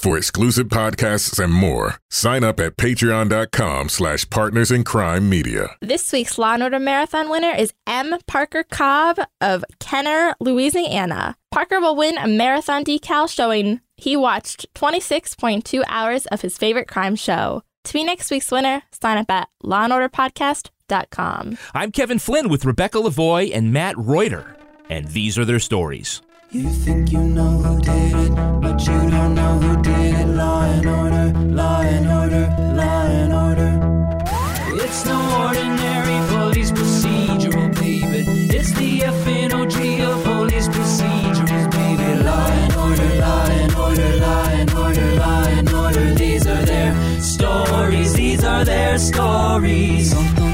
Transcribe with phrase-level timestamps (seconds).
[0.00, 5.76] For exclusive podcasts and more, sign up at patreon.com slash partners in crime media.
[5.82, 8.14] This week's Law and Order Marathon winner is M.
[8.26, 11.36] Parker Cobb of Kenner, Louisiana.
[11.50, 17.14] Parker will win a marathon decal showing he watched 26.2 hours of his favorite crime
[17.14, 17.62] show.
[17.84, 21.58] To be next week's winner, sign up at Law and Order lawandorderpodcast.com.
[21.74, 24.56] I'm Kevin Flynn with Rebecca Lavoie and Matt Reuter,
[24.88, 26.22] and these are their stories.
[26.52, 30.26] You think you know who did it, but you don't know who did it.
[30.26, 33.72] Law and order, law and order, law and order.
[34.82, 38.26] It's no ordinary police procedural, baby.
[38.50, 42.20] It's the FNOG of police procedurals, baby.
[42.24, 46.14] Law and order, law and order, law and order, law and order.
[46.14, 48.14] These are their stories.
[48.14, 50.49] These are their stories.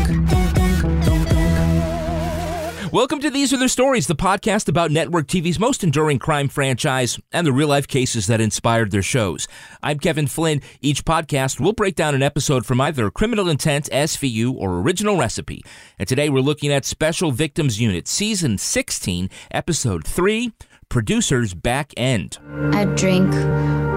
[2.96, 7.20] Welcome to These Are Their Stories, the podcast about network TV's most enduring crime franchise
[7.30, 9.46] and the real life cases that inspired their shows.
[9.82, 10.62] I'm Kevin Flynn.
[10.80, 15.62] Each podcast will break down an episode from either Criminal Intent, SVU, or Original Recipe.
[15.98, 20.52] And today we're looking at Special Victims Unit, Season 16, Episode 3
[20.88, 22.38] Producer's Back End.
[22.72, 23.30] A drink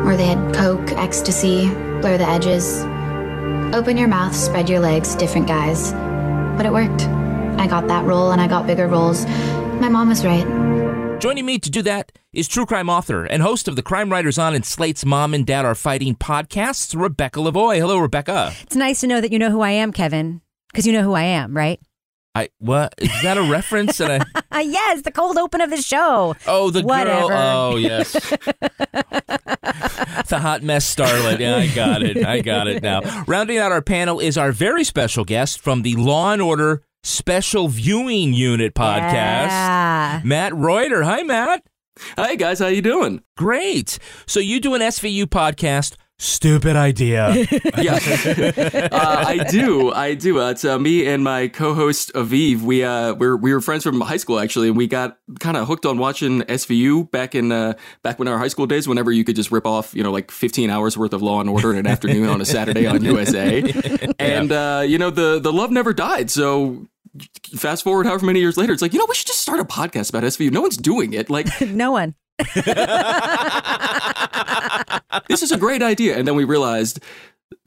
[0.06, 1.70] or they had coke, ecstasy,
[2.02, 2.82] blur the edges.
[3.74, 5.94] Open your mouth, spread your legs, different guys.
[6.58, 7.19] But it worked.
[7.60, 9.26] I got that role and I got bigger roles.
[9.82, 10.46] My mom was right.
[11.20, 14.38] Joining me to do that is true crime author and host of the Crime Writers
[14.38, 17.78] On and Slate's Mom and Dad Are Fighting podcasts, Rebecca Lavoie.
[17.78, 18.54] Hello, Rebecca.
[18.62, 20.40] It's nice to know that you know who I am, Kevin,
[20.72, 21.82] because you know who I am, right?
[22.36, 24.00] I what is that a reference?
[24.00, 26.36] And I yes, the cold open of the show.
[26.48, 27.28] oh the Whatever.
[27.28, 27.38] girl
[27.74, 28.14] oh yes
[30.30, 33.02] the hot mess starlet yeah I got it I got it now.
[33.28, 37.68] Rounding out our panel is our very special guest from the Law and Order Special
[37.70, 40.22] Viewing Unit podcast, Yeah.
[40.26, 41.04] Matt Reuter.
[41.04, 41.64] Hi Matt.
[42.18, 43.22] Hi guys, how you doing?
[43.38, 43.98] Great.
[44.28, 45.96] So you do an SVU podcast.
[46.22, 47.34] Stupid idea.
[47.80, 47.94] Yeah,
[48.92, 49.92] uh, I do.
[49.94, 50.42] I do.
[50.42, 52.60] Uh, it's uh, me and my co-host Aviv.
[52.62, 55.66] We uh, we're, we were friends from high school actually, and we got kind of
[55.66, 58.86] hooked on watching SVU back in uh, back when our high school days.
[58.86, 61.50] Whenever you could just rip off, you know, like 15 hours worth of Law and
[61.50, 63.64] Order in an afternoon on a Saturday on USA,
[64.20, 66.30] and uh, you know the the love never died.
[66.30, 66.86] So.
[67.56, 69.64] Fast forward however many years later, it's like, you know, we should just start a
[69.66, 70.52] podcast about SVU.
[70.52, 71.28] No one's doing it.
[71.28, 72.14] Like, No one.
[75.28, 76.18] This is a great idea.
[76.18, 77.00] And then we realized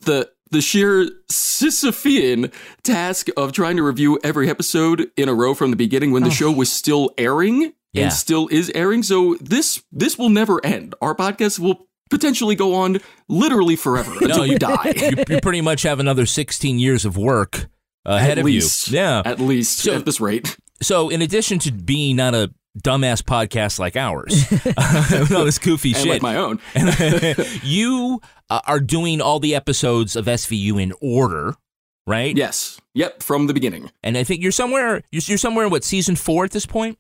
[0.03, 5.70] the the sheer Sisyphean task of trying to review every episode in a row from
[5.70, 6.32] the beginning when the oh.
[6.32, 8.04] show was still airing Yeah.
[8.04, 9.02] and still is airing.
[9.02, 10.94] So this this will never end.
[11.00, 12.98] Our podcast will potentially go on
[13.28, 14.92] literally forever until we you, die.
[14.97, 17.66] you, you pretty much have another 16 years of work
[18.04, 18.98] ahead at of least, you.
[18.98, 19.22] Yeah.
[19.25, 20.56] At least So- at this rate.
[20.82, 25.90] So, in addition to being not a dumbass podcast like ours, with all this goofy
[25.90, 26.58] And shit, like my own.
[27.62, 31.54] you uh, are doing all the episodes of SVU in order,
[32.06, 32.36] right?
[32.36, 32.80] Yes.
[32.94, 33.90] Yep, from the beginning.
[34.02, 35.02] And I think you're somewhere.
[35.10, 36.98] You're, you're somewhere in what season four at this point?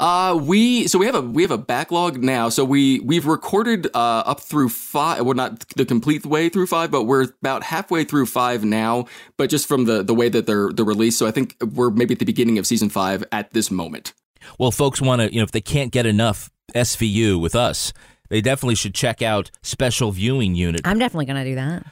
[0.00, 2.48] Uh, we so we have a we have a backlog now.
[2.48, 5.24] So we we've recorded uh up through five.
[5.24, 9.06] Well, not the complete way through five, but we're about halfway through five now.
[9.36, 12.14] But just from the the way that they're the released, so I think we're maybe
[12.14, 14.14] at the beginning of season five at this moment.
[14.58, 17.92] Well, folks want to, you know, if they can't get enough SVU with us,
[18.28, 20.80] they definitely should check out Special Viewing Unit.
[20.84, 21.84] I'm definitely going to do that.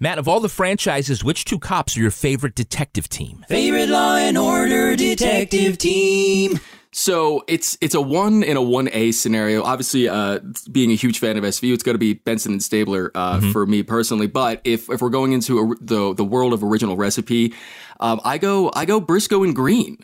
[0.00, 3.44] Matt, of all the franchises, which two cops are your favorite detective team?
[3.48, 6.60] Favorite Law and Order detective team.
[6.92, 9.62] So it's it's a one in a one A scenario.
[9.62, 10.38] Obviously, uh,
[10.72, 13.66] being a huge fan of SVU, it's got to be Benson and Stabler uh, for
[13.66, 14.26] me personally.
[14.26, 17.54] But if if we're going into a, the the world of original recipe,
[18.00, 19.98] um, I go I go Briscoe and Green.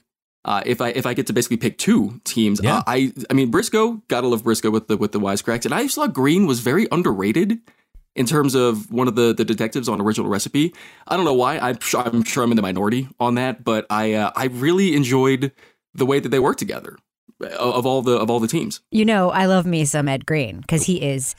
[0.45, 2.79] Uh, if I if I get to basically pick two teams, Yeah.
[2.79, 5.83] uh, I I mean Briscoe, gotta love Briscoe with the with the wisecracks, and I
[5.85, 7.61] just thought Green was very underrated
[8.15, 10.75] in terms of one of the the detectives on original recipe.
[11.09, 11.59] I don't know why.
[11.59, 14.95] I'm sure, I'm sure I'm in the minority on that, but I uh, I really
[14.95, 15.51] enjoyed
[15.95, 16.99] the way that they work together
[17.43, 18.81] uh, of all the of all the teams.
[18.91, 21.35] You know, I love me some Ed Green because he is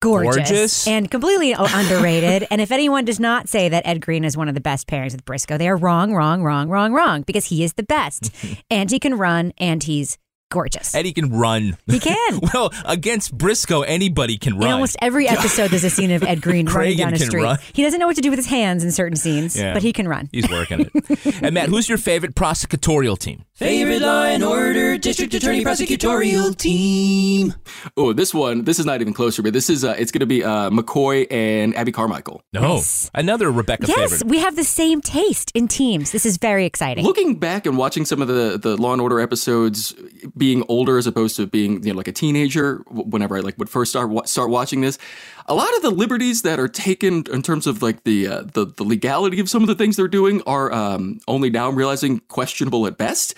[0.00, 0.86] gorgeous, Gorgeous.
[0.86, 2.46] and completely underrated.
[2.50, 5.12] and if anyone does not say that Ed Green is one of the best pairings
[5.12, 8.30] with Briscoe, they are wrong, wrong, wrong, wrong, wrong because he is the best.
[8.70, 10.18] and he can run and he's
[10.50, 10.94] gorgeous.
[10.94, 11.76] Eddie can run.
[11.86, 12.40] He can.
[12.54, 14.70] Well, against Briscoe, anybody can In run.
[14.72, 17.42] almost every episode, there's a scene of Ed Green running down a street.
[17.42, 17.58] run.
[17.74, 19.74] He doesn't know what to do with his hands in certain scenes, Yeah.
[19.74, 20.28] but he can run.
[20.32, 21.42] He's working it.
[21.42, 23.44] and Matt, who's your favorite prosecutorial team?
[23.58, 27.54] Favorite Law and Order District Attorney Prosecutorial Team.
[27.96, 30.26] Oh, this one, this is not even closer, but this is uh, it's going to
[30.26, 32.40] be uh, McCoy and Abbie Carmichael.
[32.52, 33.10] No, Yes.
[33.16, 34.30] another Rebecca Yes, favorite.
[34.30, 36.12] we have the same taste in teams.
[36.12, 37.04] This is very exciting.
[37.04, 39.92] Looking back and watching some of the the Law and Order episodes,
[40.36, 43.68] being older as opposed to being you know like a teenager, whenever I like would
[43.68, 44.98] first start start watching this,
[45.46, 48.66] a lot of the liberties that are taken in terms of like the uh, the
[48.66, 52.20] the legality of some of the things they're doing are um, only now I'm realizing
[52.28, 53.34] questionable at best.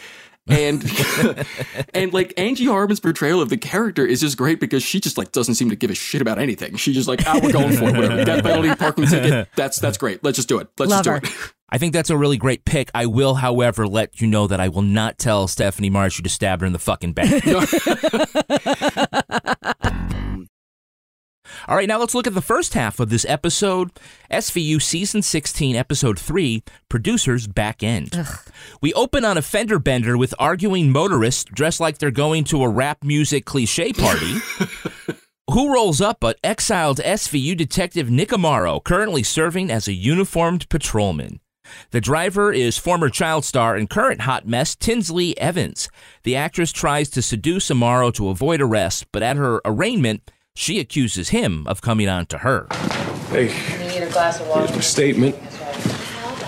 [0.50, 1.46] And
[1.94, 5.32] and like Angie Harmon's portrayal of the character is just great because she just like
[5.32, 6.76] doesn't seem to give a shit about anything.
[6.76, 7.96] She just like, ah, we're going for it.
[7.96, 8.16] Whatever.
[8.16, 9.48] We got a penalty, parking ticket.
[9.56, 10.22] That's that's great.
[10.24, 10.68] Let's just do it.
[10.78, 11.20] Let's Love just her.
[11.20, 11.52] do it.
[11.72, 12.90] I think that's a really great pick.
[12.94, 16.60] I will, however, let you know that I will not tell Stephanie Marshy to stab
[16.62, 17.30] her in the fucking back.
[21.68, 23.90] All right, now let's look at the first half of this episode.
[24.30, 28.26] SVU Season 16, Episode 3, Producers Back End.
[28.80, 32.68] We open on a fender bender with arguing motorists dressed like they're going to a
[32.68, 34.36] rap music cliche party.
[35.50, 41.40] Who rolls up but exiled SVU detective Nick Amaro, currently serving as a uniformed patrolman?
[41.90, 45.88] The driver is former child star and current hot mess Tinsley Evans.
[46.22, 50.30] The actress tries to seduce Amaro to avoid arrest, but at her arraignment,
[50.60, 52.66] she accuses him of coming on to her.
[53.30, 53.44] Hey,
[53.82, 54.60] You need a glass of water.
[54.66, 55.34] here's my statement.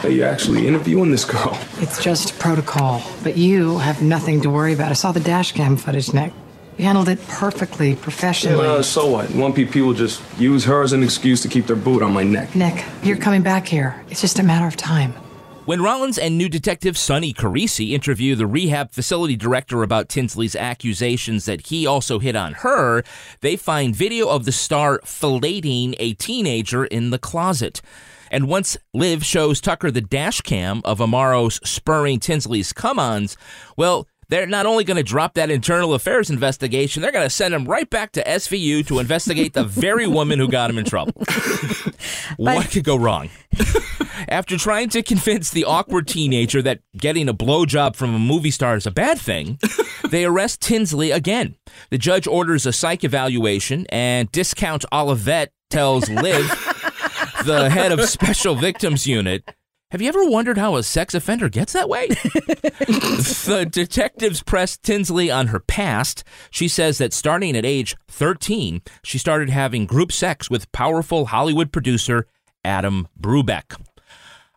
[0.03, 1.59] Hey, you actually interviewing this girl?
[1.79, 4.91] It's just protocol, but you have nothing to worry about.
[4.91, 6.35] I saw the dash cam footage, Nick.
[6.77, 8.67] You handled it perfectly, professionally.
[8.67, 9.31] Uh, so what?
[9.31, 12.23] One people will just use her as an excuse to keep their boot on my
[12.23, 12.55] neck.
[12.55, 14.05] Nick, you're coming back here.
[14.11, 15.15] It's just a matter of time.
[15.65, 21.45] When Rollins and new detective Sonny Carisi interview the rehab facility director about Tinsley's accusations
[21.45, 23.05] that he also hit on her,
[23.43, 27.81] they find video of the star filleting a teenager in the closet.
[28.29, 33.37] And once Liv shows Tucker the dash cam of Amaro's spurring Tinsley's come ons,
[33.77, 37.55] well, they're not only going to drop that internal affairs investigation, they're going to send
[37.55, 41.13] him right back to SVU to investigate the very woman who got him in trouble.
[42.37, 43.31] what could go wrong?
[44.33, 48.77] After trying to convince the awkward teenager that getting a blowjob from a movie star
[48.77, 49.59] is a bad thing,
[50.09, 51.57] they arrest Tinsley again.
[51.91, 56.49] The judge orders a psych evaluation, and Discount Olivet tells Liv,
[57.45, 59.45] the head of Special Victims Unit,
[59.91, 62.09] have you ever wondered how a sex offender gets that way?
[62.09, 66.25] the detectives press Tinsley on her past.
[66.51, 71.71] She says that starting at age 13, she started having group sex with powerful Hollywood
[71.71, 72.27] producer
[72.65, 73.77] Adam Brubeck.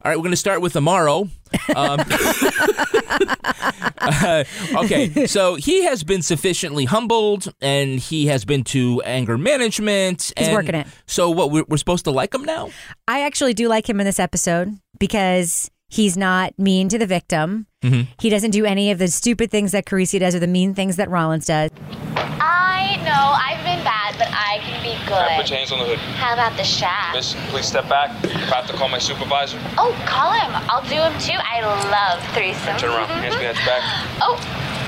[0.06, 1.32] All right, we're going to start with Amaro.
[1.76, 2.00] Um,
[3.98, 4.44] uh,
[4.84, 10.32] okay, so he has been sufficiently humbled, and he has been to anger management.
[10.38, 10.86] He's and working it.
[11.08, 12.70] So, what we're, we're supposed to like him now?
[13.08, 17.66] I actually do like him in this episode because he's not mean to the victim.
[17.82, 18.12] Mm-hmm.
[18.20, 20.98] He doesn't do any of the stupid things that Carisi does or the mean things
[20.98, 21.72] that Rollins does.
[22.16, 24.75] I know I've been bad, but I can be
[25.06, 25.28] good.
[25.38, 26.00] Put your hands on the hood.
[26.18, 27.16] How about the shaft?
[27.16, 28.10] Miss, please step back.
[28.26, 30.52] I have to call my supervisor, Oh, call him.
[30.70, 31.38] I'll do him too.
[31.40, 31.62] I
[31.92, 32.80] love threesomes.
[32.80, 33.10] turn around.
[33.10, 33.84] Hands behind your back.
[34.22, 34.36] Oh,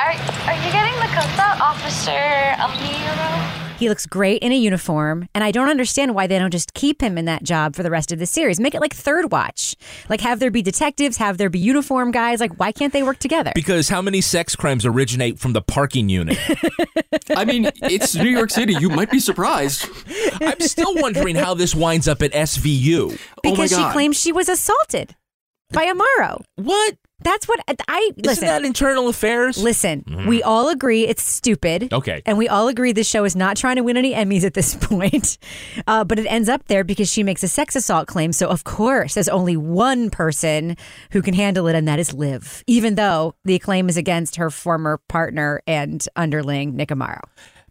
[0.01, 0.13] are,
[0.47, 2.11] are you getting the coats out, Officer
[2.57, 3.66] Amaro?
[3.77, 7.01] He looks great in a uniform, and I don't understand why they don't just keep
[7.01, 8.59] him in that job for the rest of the series.
[8.59, 9.75] Make it like Third Watch.
[10.09, 12.39] Like have there be detectives, have there be uniform guys.
[12.39, 13.51] Like why can't they work together?
[13.53, 16.39] Because how many sex crimes originate from the parking unit?
[17.35, 18.73] I mean, it's New York City.
[18.73, 19.87] You might be surprised.
[20.41, 23.19] I'm still wondering how this winds up at SVU.
[23.43, 23.93] because oh she God.
[23.93, 25.15] claims she was assaulted
[25.71, 26.43] by Amaro.
[26.55, 26.95] What?
[27.27, 28.47] That's what I Isn't listen.
[28.47, 29.61] that internal affairs?
[29.61, 31.91] Listen, we all agree it's stupid.
[31.91, 32.21] Okay.
[32.25, 34.75] And we all agree this show is not trying to win any Emmys at this
[34.81, 35.37] point.
[35.85, 38.31] Uh, but it ends up there because she makes a sex assault claim.
[38.31, 40.77] So, of course, there's only one person
[41.11, 44.49] who can handle it, and that is Liv, even though the claim is against her
[44.49, 47.19] former partner and underling, Nick Amaro.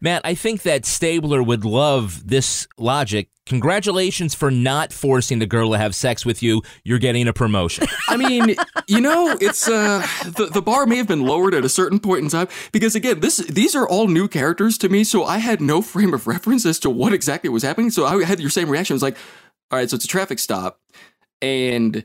[0.00, 3.30] Matt, I think that Stabler would love this logic.
[3.46, 6.62] Congratulations for not forcing the girl to have sex with you.
[6.84, 7.86] You're getting a promotion.
[8.08, 8.56] I mean,
[8.88, 12.24] you know, it's uh the, the bar may have been lowered at a certain point
[12.24, 15.60] in time because again, this these are all new characters to me, so I had
[15.60, 17.90] no frame of reference as to what exactly was happening.
[17.90, 18.94] So I had your same reaction.
[18.94, 19.16] It was like,
[19.70, 20.80] all right, so it's a traffic stop,
[21.40, 22.04] and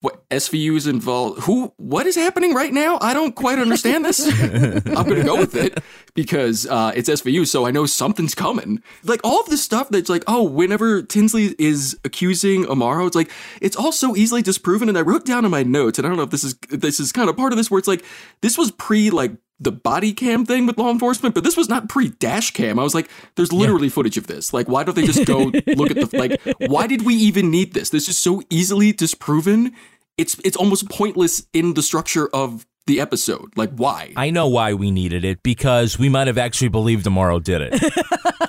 [0.00, 1.42] what SVU is involved.
[1.42, 1.72] Who?
[1.76, 2.98] What is happening right now?
[3.02, 4.26] I don't quite understand this.
[4.86, 5.78] I'm gonna go with it
[6.14, 8.82] because uh, it's SVU, so I know something's coming.
[9.04, 13.30] Like all of this stuff that's like, oh, whenever Tinsley is accusing Amaro, it's like
[13.60, 14.88] it's all so easily disproven.
[14.88, 16.98] And I wrote down in my notes, and I don't know if this is this
[16.98, 18.04] is kind of part of this where it's like
[18.40, 21.88] this was pre like the body cam thing with law enforcement, but this was not
[21.88, 22.78] pre dash cam.
[22.78, 24.52] I was like, there's literally footage of this.
[24.52, 26.40] Like, why don't they just go look at the like?
[26.70, 27.90] Why did we even need this?
[27.90, 29.72] This is so easily disproven.
[30.16, 33.56] It's it's almost pointless in the structure of the episode.
[33.56, 34.12] Like, why?
[34.16, 37.72] I know why we needed it because we might have actually believed Amaro did it.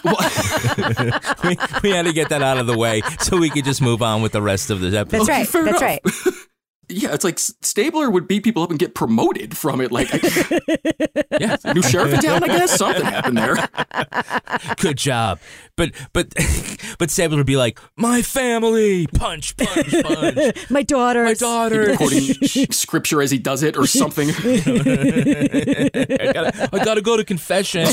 [1.43, 4.01] we, we had to get that out of the way so we could just move
[4.01, 5.25] on with the rest of the episode.
[5.25, 5.47] That's right.
[5.47, 6.25] fair That's enough.
[6.25, 6.33] right.
[6.91, 9.91] Yeah, it's like Stabler would beat people up and get promoted from it.
[9.91, 10.19] Like, I,
[11.39, 12.43] yeah, new sheriff in town.
[12.43, 13.55] I guess something happened there.
[14.77, 15.39] Good job.
[15.75, 16.33] But but
[16.99, 20.69] but Stabler would be like, my family, punch, punch, punch.
[20.69, 21.23] My daughter.
[21.23, 21.95] My daughter.
[21.95, 22.35] Quoting
[22.71, 24.29] scripture as he does it or something.
[24.29, 24.33] I
[26.33, 27.87] gotta, I gotta go to confession.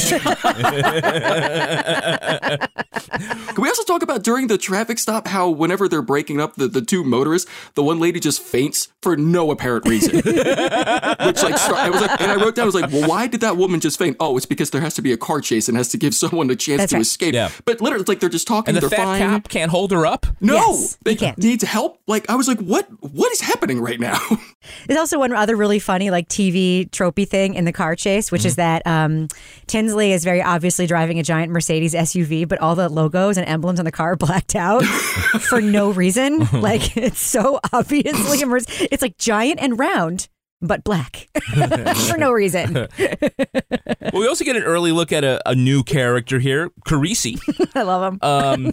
[3.12, 6.68] Can we also talk about during the traffic stop how whenever they're breaking up the,
[6.68, 10.16] the two motorists, the one lady just faints for no apparent reason.
[10.24, 13.26] Which like start, I was like, and I wrote down, I was like, well, why
[13.26, 14.16] did that woman just faint?
[14.20, 16.50] Oh, it's because there has to be a car chase and has to give someone
[16.50, 17.02] a chance That's to right.
[17.02, 17.34] escape.
[17.34, 17.50] Yeah.
[17.64, 18.74] But literally, it's like they're just talking.
[18.74, 19.20] and the they're fat fine.
[19.20, 20.26] cop can't hold her up.
[20.40, 21.38] No, Yes, they can't.
[21.38, 22.00] needs help.
[22.06, 22.86] Like I was like, what?
[23.00, 24.18] What is happening right now?
[24.86, 28.44] There's also one other really funny like TV tropey thing in the car chase, which
[28.44, 29.28] is that um,
[29.66, 33.78] Tinsley is very obviously driving a giant Mercedes SUV, but all the logos and emblems
[33.78, 36.40] on the car are blacked out for no reason.
[36.52, 40.28] like it's so obviously a Merc- It's like giant and round,
[40.60, 41.28] but black
[42.08, 42.88] for no reason.
[44.10, 47.38] Well, we also get an early look at a, a new character here, Carisi.
[47.74, 48.18] I love him.
[48.22, 48.72] Um,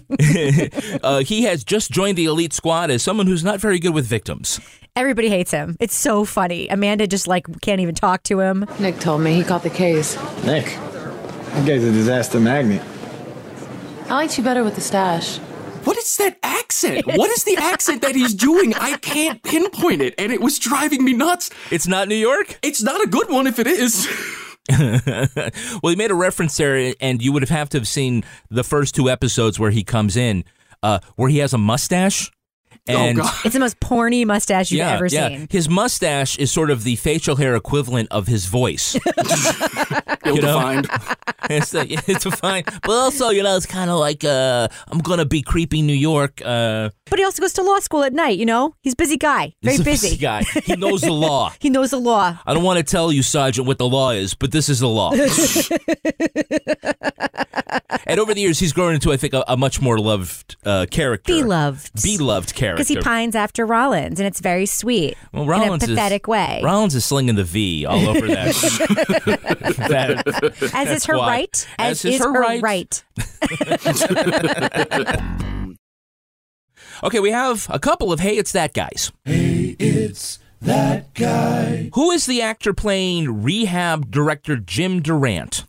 [1.02, 4.06] uh, he has just joined the elite squad as someone who's not very good with
[4.06, 4.58] victims.
[4.94, 5.76] Everybody hates him.
[5.78, 6.68] It's so funny.
[6.68, 8.64] Amanda just like can't even talk to him.
[8.80, 10.16] Nick told me he caught the case.
[10.44, 12.82] Nick, that guy's a disaster magnet.
[14.08, 15.38] I liked you better with the stash.
[15.86, 17.06] What is that accent?
[17.06, 18.74] What is the accent that he's doing?
[18.74, 21.48] I can't pinpoint it, and it was driving me nuts.
[21.70, 22.58] It's not New York?
[22.60, 24.08] It's not a good one if it is.
[24.68, 28.64] well, he made a reference there, and you would have have to have seen the
[28.64, 30.42] first two episodes where he comes in,
[30.82, 32.32] uh, where he has a mustache.
[32.88, 33.34] And oh god.
[33.44, 35.28] It's the most porny mustache you've yeah, ever yeah.
[35.28, 35.46] seen.
[35.50, 38.94] His mustache is sort of the facial hair equivalent of his voice.
[40.24, 40.88] Ill defined.
[41.50, 45.24] it's, like, it's fine, but also you know it's kind of like uh, I'm gonna
[45.24, 46.40] be creepy New York.
[46.44, 48.74] Uh, But he also goes to law school at night, you know?
[48.82, 49.54] He's a busy guy.
[49.62, 50.16] Very he's a busy.
[50.16, 50.42] guy.
[50.64, 51.52] He knows the law.
[51.60, 52.38] He knows the law.
[52.46, 54.88] I don't want to tell you, Sergeant, what the law is, but this is the
[54.88, 55.12] law.
[58.06, 60.86] and over the years, he's grown into, I think, a, a much more loved uh,
[60.90, 61.32] character.
[61.32, 62.02] Beloved.
[62.02, 62.76] Beloved character.
[62.76, 65.16] Because he pines after Rollins, and it's very sweet.
[65.32, 66.60] well, Rollins in a pathetic is, way.
[66.62, 68.54] Rollins is slinging the V all over that.
[69.88, 70.26] That
[70.74, 71.26] As is her squad.
[71.26, 71.68] right.
[71.78, 72.62] As, is is her, right.
[72.62, 73.02] right.
[77.02, 79.12] Okay, we have a couple of Hey, It's That guys.
[79.26, 81.90] Hey, it's that guy.
[81.94, 85.66] Who is the actor playing rehab director Jim Durant?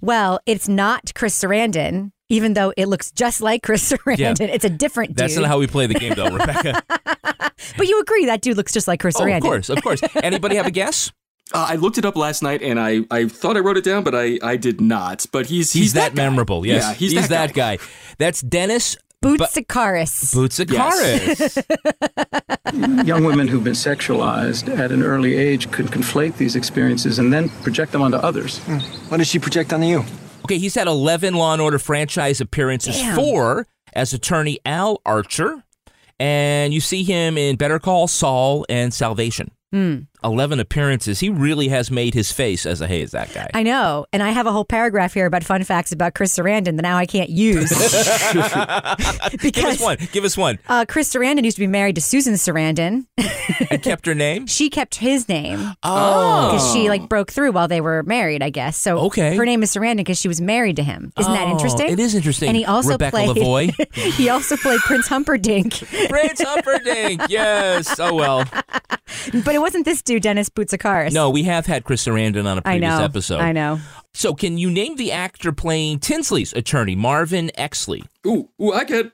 [0.00, 4.48] Well, it's not Chris Sarandon, even though it looks just like Chris Sarandon.
[4.48, 5.16] It's a different dude.
[5.16, 6.80] That's not how we play the game, though, Rebecca.
[7.76, 9.38] but you agree that dude looks just like Chris oh, Sarandon.
[9.38, 10.02] of course, of course.
[10.22, 11.10] Anybody have a guess?
[11.52, 14.02] Uh, I looked it up last night, and I, I thought I wrote it down,
[14.02, 15.26] but I, I did not.
[15.30, 16.22] But he's He's, he's, that, guy.
[16.22, 16.66] memorable.
[16.66, 17.78] Yes, Yeah, he's, that, guy.
[18.18, 20.34] That's Dennis Boutsikaris.
[20.34, 21.64] Boutsikaris.
[23.06, 27.48] Young women who've been sexualized at an early age could conflate these experiences and then
[27.62, 28.58] project them onto others.
[29.08, 30.04] What does she project onto you?
[30.44, 33.16] okay, he's had 11 Law and Order franchise appearances, Damn.
[33.16, 35.64] four as attorney Al Archer,
[36.20, 39.50] and you see him in Better Call Saul and Salvation.
[39.72, 40.00] Hmm.
[40.24, 41.20] 11 appearances.
[41.20, 43.50] He really has made his face as a Hey, is that guy.
[43.54, 44.06] I know.
[44.12, 46.96] And I have a whole paragraph here about fun facts about Chris Sarandon that now
[46.96, 47.68] I can't use.
[47.68, 49.98] because, Give us one.
[50.12, 50.58] Give us one.
[50.68, 53.06] Uh, Chris Sarandon used to be married to Susan Sarandon.
[53.70, 54.46] And kept her name?
[54.46, 55.72] She kept his name.
[55.82, 56.50] Oh.
[56.52, 58.74] Because she like broke through while they were married, I guess.
[58.78, 59.36] So Okay.
[59.36, 61.12] her name is Sarandon because she was married to him.
[61.18, 61.90] Isn't that Oh, interesting?
[61.90, 62.48] it is interesting.
[62.48, 65.74] And he also Rebecca played he also played Prince Humperdinck.
[66.08, 67.20] Prince Humperdinck.
[67.28, 67.98] Yes.
[68.00, 68.44] Oh, well.
[69.44, 71.12] but it wasn't this dude, Dennis Boutsikaris.
[71.12, 73.04] No, we have had Chris Sarandon on a previous know.
[73.04, 73.40] episode.
[73.40, 73.80] I know.
[74.12, 78.06] So, can you name the actor playing Tinsley's attorney, Marvin Exley?
[78.26, 79.12] Ooh, ooh, I get,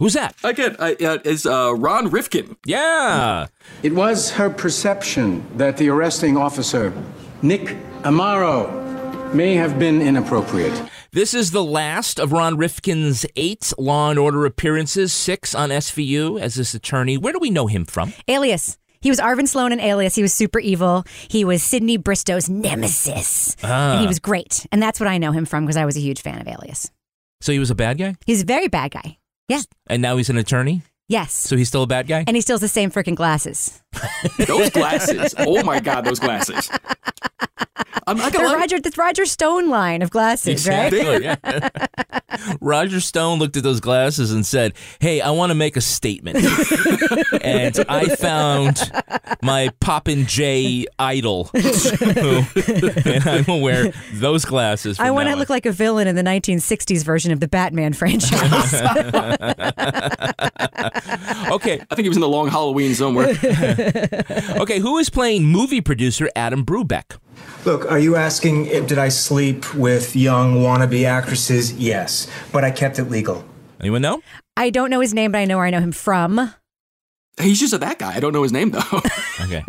[0.00, 0.34] Who's that?
[0.42, 0.80] I get.
[0.80, 2.56] I, uh, is uh, Ron Rifkin?
[2.64, 3.48] Yeah.
[3.82, 6.90] It was her perception that the arresting officer,
[7.42, 10.82] Nick Amaro, may have been inappropriate.
[11.12, 16.40] This is the last of Ron Rifkin's eight Law and Order appearances, six on SVU
[16.40, 17.18] as this attorney.
[17.18, 18.14] Where do we know him from?
[18.26, 18.78] Alias.
[19.02, 20.14] He was Arvin Sloane in Alias.
[20.14, 21.04] He was super evil.
[21.28, 23.56] He was Sydney Bristow's nemesis.
[23.62, 23.92] Ah.
[23.92, 24.66] And he was great.
[24.72, 26.90] And that's what I know him from because I was a huge fan of Alias.
[27.40, 29.16] So he was a bad guy, He's a very bad guy.
[29.48, 29.62] Yeah.
[29.86, 30.82] and now he's an attorney.
[31.08, 31.32] Yes.
[31.32, 32.22] So he's still a bad guy.
[32.26, 33.82] and he still has the same freaking glasses.
[34.46, 35.34] Those glasses.
[35.38, 36.70] oh my God, those glasses.
[38.10, 38.56] I'm not the gonna lie.
[38.56, 40.92] Roger, the Roger Stone line of glasses, right?
[40.92, 41.24] Exactly.
[41.24, 41.68] yeah.
[42.60, 46.38] Roger Stone looked at those glasses and said, "Hey, I want to make a statement."
[47.42, 48.90] and I found
[49.42, 51.64] my Poppin' J idol, and
[53.28, 54.96] I'm gonna wear those glasses.
[54.96, 57.92] From I want to look like a villain in the 1960s version of the Batman
[57.92, 58.74] franchise.
[61.52, 61.80] okay.
[61.90, 63.28] I think he was in the long Halloween somewhere.
[64.60, 67.18] okay, who is playing movie producer Adam Brubeck?
[67.66, 71.74] Look, are you asking if did I sleep with young wannabe actresses?
[71.74, 73.44] Yes, but I kept it legal.
[73.80, 74.22] Anyone know?
[74.56, 76.54] I don't know his name, but I know where I know him from.
[77.40, 78.14] He's just a that guy.
[78.14, 78.80] I don't know his name though.
[79.42, 79.64] Okay.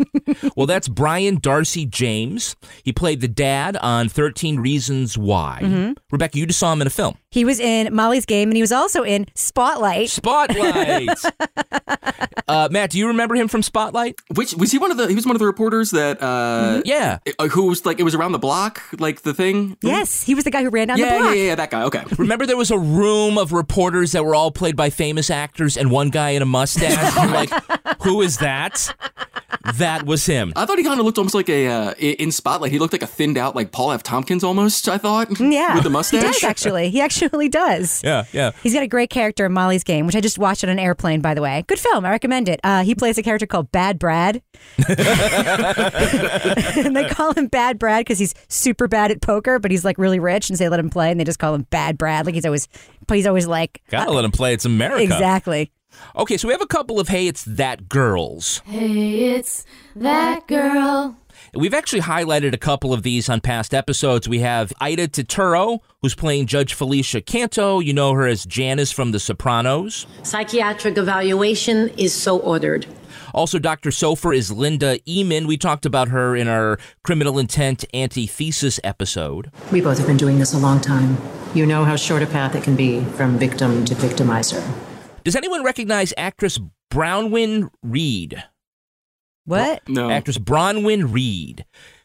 [0.54, 2.56] well, that's Brian Darcy James.
[2.84, 5.60] He played the dad on 13 Reasons Why.
[5.62, 5.96] Mhm.
[6.10, 7.16] Rebecca, you just saw him in a film.
[7.30, 10.10] He was in Molly's Game, and he was also in Spotlight.
[10.10, 11.08] Spotlight.
[12.48, 14.16] uh, Matt, do you remember him from Spotlight?
[14.34, 15.08] Which was he one of the?
[15.08, 16.22] He was one of the reporters that.
[16.22, 17.18] uh Yeah.
[17.38, 19.76] uh, Who was like it was around the block, like the thing.
[19.82, 21.34] Yes, he was the guy who ran down yeah, the block.
[21.34, 21.82] yeah, yeah, that guy.
[21.84, 22.04] Okay.
[22.18, 25.90] Remember there was a room of reporters that were all played by famous actors and
[25.90, 27.16] one guy in a mustache?
[27.16, 27.50] You're like,
[28.02, 28.92] who is that?
[29.74, 30.52] That was him.
[30.56, 32.72] I thought he kind of looked almost like a uh, in Spotlight.
[32.72, 34.02] He looked like a thinned out like Paul F.
[34.02, 34.88] Tompkins almost.
[34.88, 35.38] I thought.
[35.38, 36.20] Yeah, With the mustache.
[36.20, 36.90] He does actually.
[36.90, 38.02] He actually does.
[38.12, 38.50] Yeah, yeah.
[38.62, 41.20] He's got a great character in Molly's Game, which I just watched on an airplane,
[41.20, 41.62] by the way.
[41.68, 42.04] Good film.
[42.04, 42.58] I recommend it.
[42.64, 44.42] Uh, he plays a character called Bad Brad.
[44.88, 44.96] and
[46.96, 50.18] they call him Bad Brad because he's super bad at poker, but he's like really
[50.18, 52.26] rich, and so they let him play, and they just call him Bad Brad.
[52.26, 52.68] Like he's always,
[53.10, 54.54] he's always like, Gotta let him play.
[54.54, 55.02] It's America.
[55.02, 55.70] exactly.
[56.16, 58.60] Okay, so we have a couple of Hey, It's That Girls.
[58.64, 59.64] Hey, it's
[59.96, 61.16] that girl.
[61.54, 64.28] We've actually highlighted a couple of these on past episodes.
[64.28, 67.80] We have Aida Turturro, who's playing Judge Felicia Canto.
[67.80, 70.06] You know her as Janice from The Sopranos.
[70.22, 72.86] Psychiatric evaluation is so ordered.
[73.34, 73.90] Also, Dr.
[73.90, 75.46] Sofer is Linda Emond.
[75.46, 79.50] We talked about her in our criminal intent antithesis episode.
[79.70, 81.16] We both have been doing this a long time.
[81.54, 84.62] You know how short a path it can be from victim to victimizer.
[85.24, 86.58] Does anyone recognize actress
[86.92, 88.42] Bronwyn Reed?
[89.44, 89.88] What?
[89.88, 90.10] No.
[90.10, 91.64] Actress Bronwyn Reed.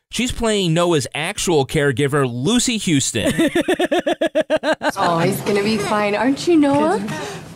[0.09, 3.31] She's playing Noah's actual caregiver, Lucy Houston.
[4.97, 7.05] oh, he's gonna be fine, aren't you, Noah?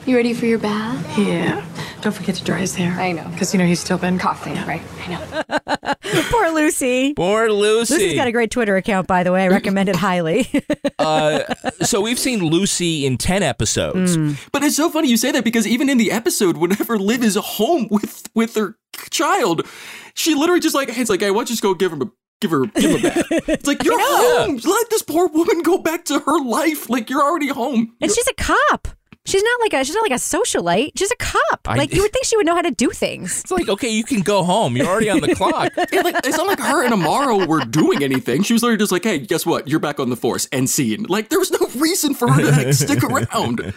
[0.06, 1.18] You ready for your bath?
[1.18, 1.66] Yeah.
[2.02, 2.92] Don't forget to dry his hair.
[3.00, 3.28] I know.
[3.30, 4.82] Because, you know, he's still been Coughing, right?
[5.06, 5.94] I know.
[6.32, 7.14] Poor Lucy.
[7.14, 7.94] Poor Lucy.
[7.94, 9.44] Lucy's got a great Twitter account, by the way.
[9.44, 10.48] I recommend it highly.
[11.00, 14.18] uh, so we've seen Lucy in 10 episodes.
[14.52, 17.36] But it's so funny you say that because even in the episode, whenever Liv is
[17.36, 18.78] home with with her
[19.12, 19.68] child,
[20.16, 22.02] she literally just like, hey, it's like, hey, why don't you just go give him
[22.02, 23.28] a give her give a bath?
[23.48, 24.58] It's like you're home.
[24.58, 26.90] Let this poor woman go back to her life.
[26.90, 27.96] Like you're already home.
[28.02, 28.90] and she's a cop.
[29.24, 30.94] She's not like a she's not like a socialite.
[30.98, 31.62] She's a cop.
[31.68, 33.42] I- like you would think she would know how to do things.
[33.42, 34.76] It's like, okay, you can go home.
[34.76, 35.72] You're already on the clock.
[35.92, 38.44] Yeah, like, it's not like her and Amaro were doing anything.
[38.44, 39.68] She was literally just like, hey, guess what?
[39.68, 40.48] You're back on the force.
[40.52, 41.04] End scene.
[41.04, 43.74] Like there was no reason for her to like, stick around.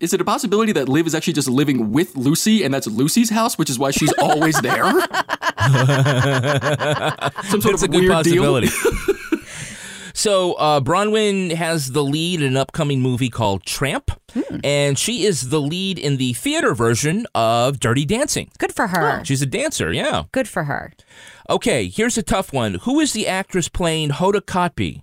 [0.00, 3.30] Is it a possibility that Liv is actually just living with Lucy and that's Lucy's
[3.30, 4.84] house, which is why she's always there?
[7.44, 8.68] Some sort it's of a good weird possibility.
[10.26, 14.58] so uh, Bronwyn has the lead in an upcoming movie called Tramp, Hmm.
[14.64, 18.50] and she is the lead in the theater version of Dirty Dancing.
[18.58, 19.24] Good for her.
[19.24, 20.24] She's a dancer, yeah.
[20.32, 20.92] Good for her.
[21.48, 22.74] Okay, here's a tough one.
[22.82, 25.00] Who is the actress playing Hoda Kotb?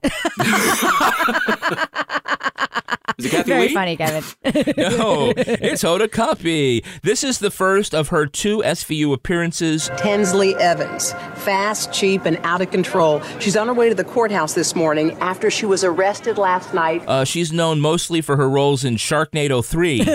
[3.17, 3.73] Is it Kathy Very Lee?
[3.73, 4.23] funny, Kevin.
[4.77, 6.85] no, it's Hoda Kotb.
[7.01, 9.89] This is the first of her two SVU appearances.
[9.97, 11.11] Tinsley Evans,
[11.43, 13.21] fast, cheap, and out of control.
[13.39, 17.03] She's on her way to the courthouse this morning after she was arrested last night.
[17.07, 20.09] Uh, she's known mostly for her roles in Sharknado 3 and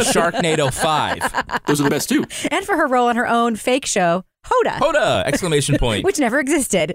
[0.00, 1.60] Sharknado 5.
[1.66, 2.24] Those are the best too.
[2.50, 4.78] and for her role on her own fake show, Hoda.
[4.78, 5.24] Hoda!
[5.26, 6.04] Exclamation point.
[6.06, 6.94] Which never existed.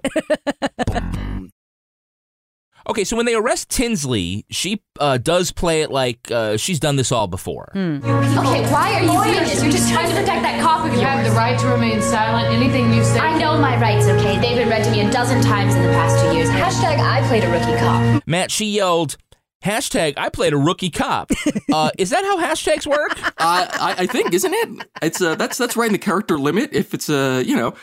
[2.87, 6.95] Okay, so when they arrest Tinsley, she uh, does play it like uh, she's done
[6.97, 7.69] this all before.
[7.73, 7.97] Hmm.
[8.03, 9.63] Okay, why are you doing this?
[9.63, 11.01] You're just trying to protect that cop of yours.
[11.01, 12.53] You have the right to remain silent.
[12.53, 13.19] Anything you say.
[13.19, 14.39] I know my rights, okay?
[14.39, 16.49] They've been read to me a dozen times in the past two years.
[16.49, 18.23] Hashtag I played a rookie cop.
[18.27, 19.17] Matt, she yelled,
[19.63, 21.31] hashtag I played a rookie cop.
[21.73, 23.19] Uh, is that how hashtags work?
[23.39, 24.87] Uh, I, I think, isn't it?
[25.01, 26.69] It's uh, that's that's right in the character limit.
[26.73, 27.73] If it's uh, you know,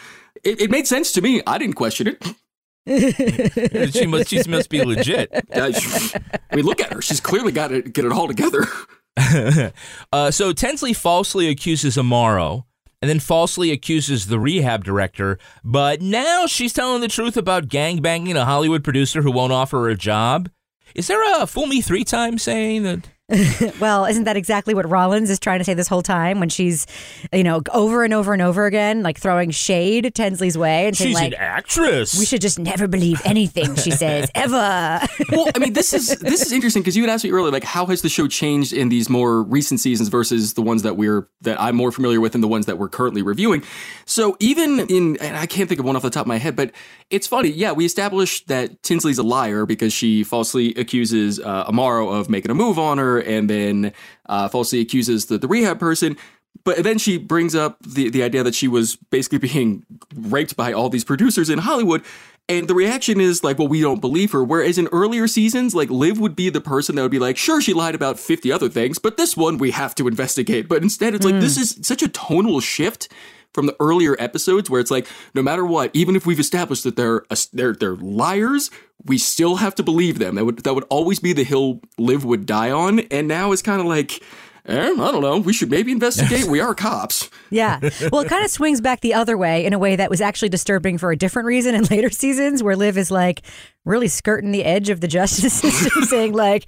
[0.44, 1.42] it, it made sense to me.
[1.46, 2.22] I didn't question it.
[2.86, 5.30] She must she must be legit.
[5.52, 6.14] Uh, sh-
[6.50, 7.02] I mean, look at her.
[7.02, 8.66] She's clearly got to get it all together.
[10.12, 12.64] uh, so Tinsley falsely accuses Amaro
[13.02, 18.34] and then falsely accuses the rehab director, but now she's telling the truth about gangbanging
[18.36, 20.48] a Hollywood producer who won't offer her a job.
[20.94, 23.08] Is there a fool me three times saying that?
[23.80, 26.86] well, isn't that exactly what Rollins is trying to say this whole time when she's,
[27.32, 30.96] you know, over and over and over again, like throwing shade at Tinsley's way and
[30.96, 32.18] saying, She's like, an actress.
[32.18, 35.00] we should just never believe anything she says ever.
[35.30, 37.64] well, I mean, this is this is interesting because you had asked me earlier, like,
[37.64, 41.28] how has the show changed in these more recent seasons versus the ones that we're
[41.40, 43.62] that I'm more familiar with and the ones that we're currently reviewing.
[44.04, 46.56] So even in, and I can't think of one off the top of my head,
[46.56, 46.72] but
[47.08, 47.48] it's funny.
[47.50, 52.50] Yeah, we established that Tinsley's a liar because she falsely accuses uh, Amaro of making
[52.50, 53.92] a move on her, and then
[54.26, 56.16] uh, falsely accuses the, the rehab person.
[56.64, 60.72] But then she brings up the, the idea that she was basically being raped by
[60.72, 62.02] all these producers in Hollywood.
[62.48, 64.42] And the reaction is like, well, we don't believe her.
[64.42, 67.60] Whereas in earlier seasons, like Liv would be the person that would be like, sure,
[67.60, 70.68] she lied about 50 other things, but this one we have to investigate.
[70.68, 73.08] But instead, it's like, this is such a tonal shift
[73.54, 76.96] from the earlier episodes where it's like, no matter what, even if we've established that
[76.96, 78.70] they're, a, they're, they're liars,
[79.04, 80.36] we still have to believe them.
[80.36, 83.00] That would, that would always be the hill Liv would die on.
[83.00, 84.22] And now it's kind of like,
[84.66, 86.44] eh, I don't know, we should maybe investigate.
[86.44, 87.28] we are cops.
[87.50, 87.80] Yeah.
[88.10, 90.48] Well, it kind of swings back the other way in a way that was actually
[90.48, 93.42] disturbing for a different reason in later seasons, where Liv is like
[93.84, 96.64] really skirting the edge of the justice system, saying, like,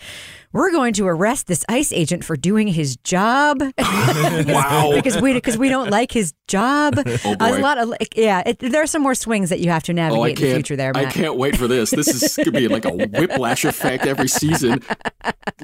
[0.54, 3.60] we're going to arrest this ICE agent for doing his job.
[3.78, 4.92] wow.
[4.94, 6.94] because we because we don't like his job.
[7.26, 8.42] Oh, uh, a lot of yeah.
[8.44, 10.54] It, there are some more swings that you have to oh, navigate Oh, in the
[10.54, 10.76] future.
[10.76, 11.90] There, I can't wait for this.
[11.90, 14.82] This is going to be like a whiplash effect every season.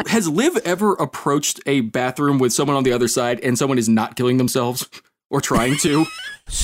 [0.06, 3.88] Has Liv ever approached a bathroom with someone on the other side and someone is
[3.88, 4.88] not killing themselves
[5.30, 6.04] or trying to?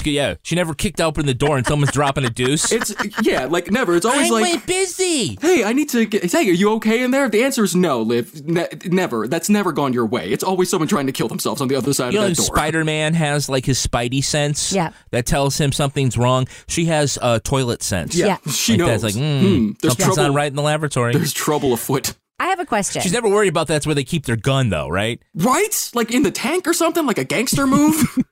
[0.05, 2.73] Yeah, she never kicked open the door and someone's dropping a deuce.
[2.73, 3.95] It's yeah, like never.
[3.95, 5.39] It's always I'm like way busy.
[5.41, 6.25] Hey, I need to get.
[6.31, 7.29] Hey, are you okay in there?
[7.29, 8.45] The answer is no, Liv.
[8.49, 9.29] Ne- never.
[9.29, 10.29] That's never gone your way.
[10.31, 12.37] It's always someone trying to kill themselves on the other side You know, of that
[12.37, 12.47] door.
[12.57, 14.73] Spider Man has like his Spidey sense.
[14.73, 14.91] Yeah.
[15.13, 16.49] That tells him something's wrong.
[16.67, 18.17] She has a toilet sense.
[18.17, 18.53] Yeah, Yeah.
[18.53, 19.17] she like That's knows.
[19.17, 21.13] like, mm, Hmm, there's something's trouble- not right in the laboratory.
[21.13, 22.15] There's trouble afoot.
[22.39, 23.01] I have a question.
[23.01, 25.23] She's never worried about that's where they keep their gun, though, right?
[25.35, 25.91] Right?
[25.95, 28.19] Like in the tank or something, like a gangster move.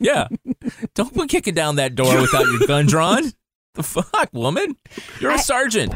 [0.00, 0.28] Yeah.
[0.94, 3.32] Don't be kicking down that door without your gun drawn.
[3.74, 4.76] The fuck, woman?
[5.18, 5.94] You're a sergeant.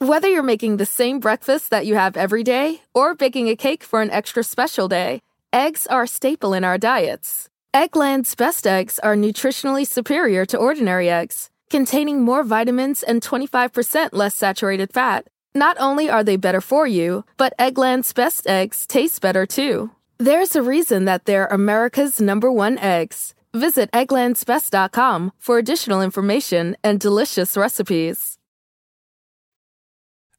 [0.00, 3.84] Whether you're making the same breakfast that you have every day or baking a cake
[3.84, 7.48] for an extra special day, eggs are a staple in our diets.
[7.72, 14.34] Eggland's best eggs are nutritionally superior to ordinary eggs, containing more vitamins and 25% less
[14.34, 15.28] saturated fat.
[15.54, 19.90] Not only are they better for you, but Eggland's best eggs taste better too.
[20.18, 23.34] There's a reason that they're America's number one eggs.
[23.54, 28.38] Visit egglandsbest.com for additional information and delicious recipes.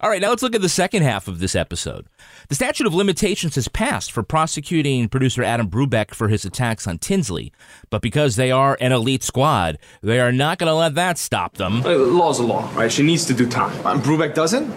[0.02, 2.08] All right, now let's look at the second half of this episode.
[2.48, 7.00] The statute of limitations has passed for prosecuting producer Adam Brubeck for his attacks on
[7.00, 7.52] Tinsley,
[7.90, 11.56] but because they are an elite squad, they are not going to let that stop
[11.58, 11.86] them.
[11.86, 12.90] Uh, law's a law, right?
[12.90, 13.76] She needs to do time.
[13.86, 14.74] And Brubeck doesn't?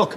[0.00, 0.14] Look,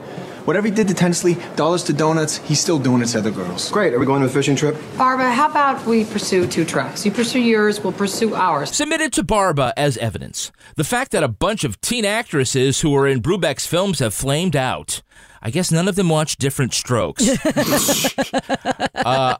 [0.48, 3.70] whatever he did to Tinsley, dollars to donuts, he's still doing it to other girls.
[3.70, 3.94] Great.
[3.94, 4.78] Are we going on a fishing trip?
[4.98, 7.06] Barba, how about we pursue two tracks?
[7.06, 8.74] You pursue yours, we'll pursue ours.
[8.74, 10.54] Submitted to Barba as evidence.
[10.78, 14.56] The fact that a bunch of teen actresses who were in Brubeck's films have flamed
[14.56, 15.02] out.
[15.42, 17.28] I guess none of them watched Diff'rent Strokes.
[18.96, 19.36] uh,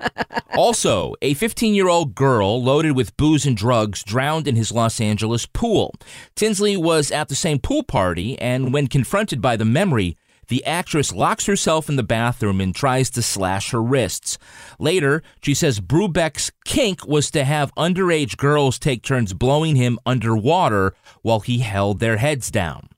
[0.58, 5.00] also, a 15 year old girl loaded with booze and drugs drowned in his Los
[5.00, 5.96] Angeles pool.
[6.36, 11.14] Tinsley was at the same pool party, and when confronted by the memory, the actress
[11.14, 14.38] locks herself in the bathroom and tries to slash her wrists.
[14.80, 20.94] Later, she says Brubeck's kink was to have underage girls take turns blowing him underwater
[21.22, 22.90] while he held their heads down.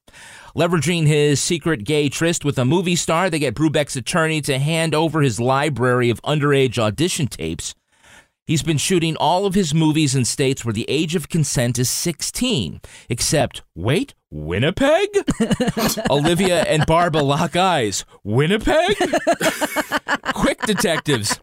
[0.55, 4.95] Leveraging his secret gay tryst with a movie star, they get Brubeck's attorney to hand
[4.95, 7.75] over his library of underage audition tapes.
[8.47, 11.89] He's been shooting all of his movies in states where the age of consent is
[11.89, 12.79] 16.
[13.09, 15.09] Except, wait, Winnipeg?
[16.11, 18.05] Olivia and Barba lock eyes.
[18.23, 18.97] Winnipeg?
[20.35, 21.39] Quick, detectives.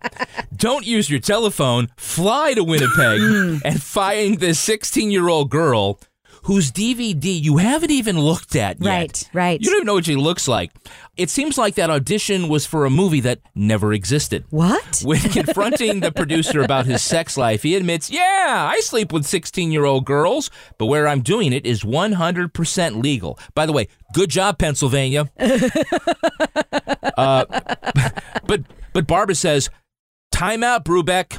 [0.54, 1.88] Don't use your telephone.
[1.96, 3.56] Fly to Winnipeg hmm.
[3.64, 5.98] and find this 16 year old girl
[6.42, 8.88] whose DVD you haven't even looked at yet.
[8.88, 9.60] Right, right.
[9.60, 10.72] You don't even know what she looks like.
[11.16, 14.44] It seems like that audition was for a movie that never existed.
[14.50, 15.02] What?
[15.12, 19.70] When confronting the producer about his sex life, he admits, Yeah, I sleep with 16
[19.70, 23.38] year old girls, but where I'm doing it is 100% legal.
[23.54, 25.30] By the way, good job, Pennsylvania.
[27.16, 27.44] uh,
[28.46, 29.70] but, but Barba says,
[30.30, 31.38] Time out, Brubeck.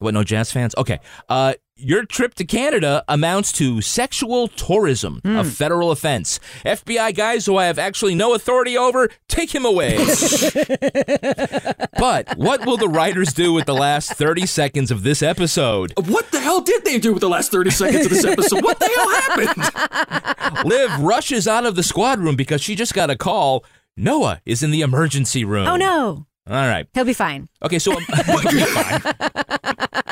[0.00, 0.76] What, no jazz fans?
[0.78, 1.00] Okay.
[1.28, 6.40] Uh, your trip to Canada amounts to sexual tourism, a federal offense.
[6.64, 9.96] FBI guys who I have actually no authority over, take him away.
[11.98, 15.92] but what will the writers do with the last 30 seconds of this episode?
[16.08, 18.64] What the hell did they do with the last 30 seconds of this episode?
[18.64, 20.68] What the hell happened?
[20.68, 23.64] Liv rushes out of the squad room because she just got a call.
[23.96, 25.66] Noah is in the emergency room.
[25.66, 26.86] Oh no, All right.
[26.94, 27.48] he'll be fine.
[27.62, 28.02] Okay, so um,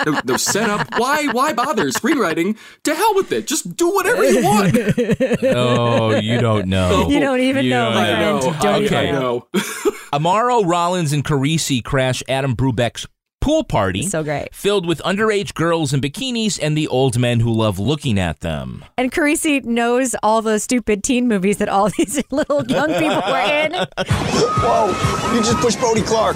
[0.04, 0.86] They're, they're set up.
[0.98, 1.26] Why?
[1.32, 2.56] Why bother screenwriting?
[2.84, 3.46] To hell with it.
[3.48, 4.76] Just do whatever you want.
[5.42, 7.08] oh, you don't know.
[7.08, 8.20] You don't even You know, my friend.
[8.44, 8.52] know.
[8.60, 9.08] Don't Okay.
[9.08, 9.48] even know.
[9.52, 9.60] know.
[10.12, 13.06] Amaro, Rollins, and Carisi crash Adam Brubeck's
[13.46, 14.02] pool party.
[14.02, 14.52] So great.
[14.52, 18.84] Filled with underage girls in bikinis and the old men who love looking at them.
[18.98, 23.46] And Carisi knows all the stupid teen movies that all these little young people were
[23.46, 23.72] in.
[23.72, 26.34] Whoa, you just pushed Brody Clark.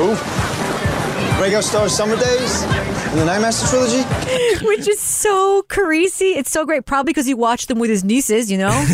[0.00, 0.16] Who?
[1.40, 2.62] Breakout Stars Summer Days?
[2.64, 4.02] In the Nightmaster trilogy?
[4.66, 6.36] Which is so Carisi.
[6.36, 6.84] It's so great.
[6.84, 8.50] Probably because he watched them with his nieces.
[8.50, 8.68] You know,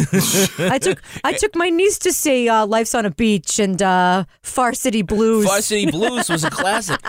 [0.61, 4.27] I took I took my niece to see uh, Life's on a Beach and uh,
[4.43, 5.45] Far City Blues.
[5.45, 7.01] Far City Blues was a classic.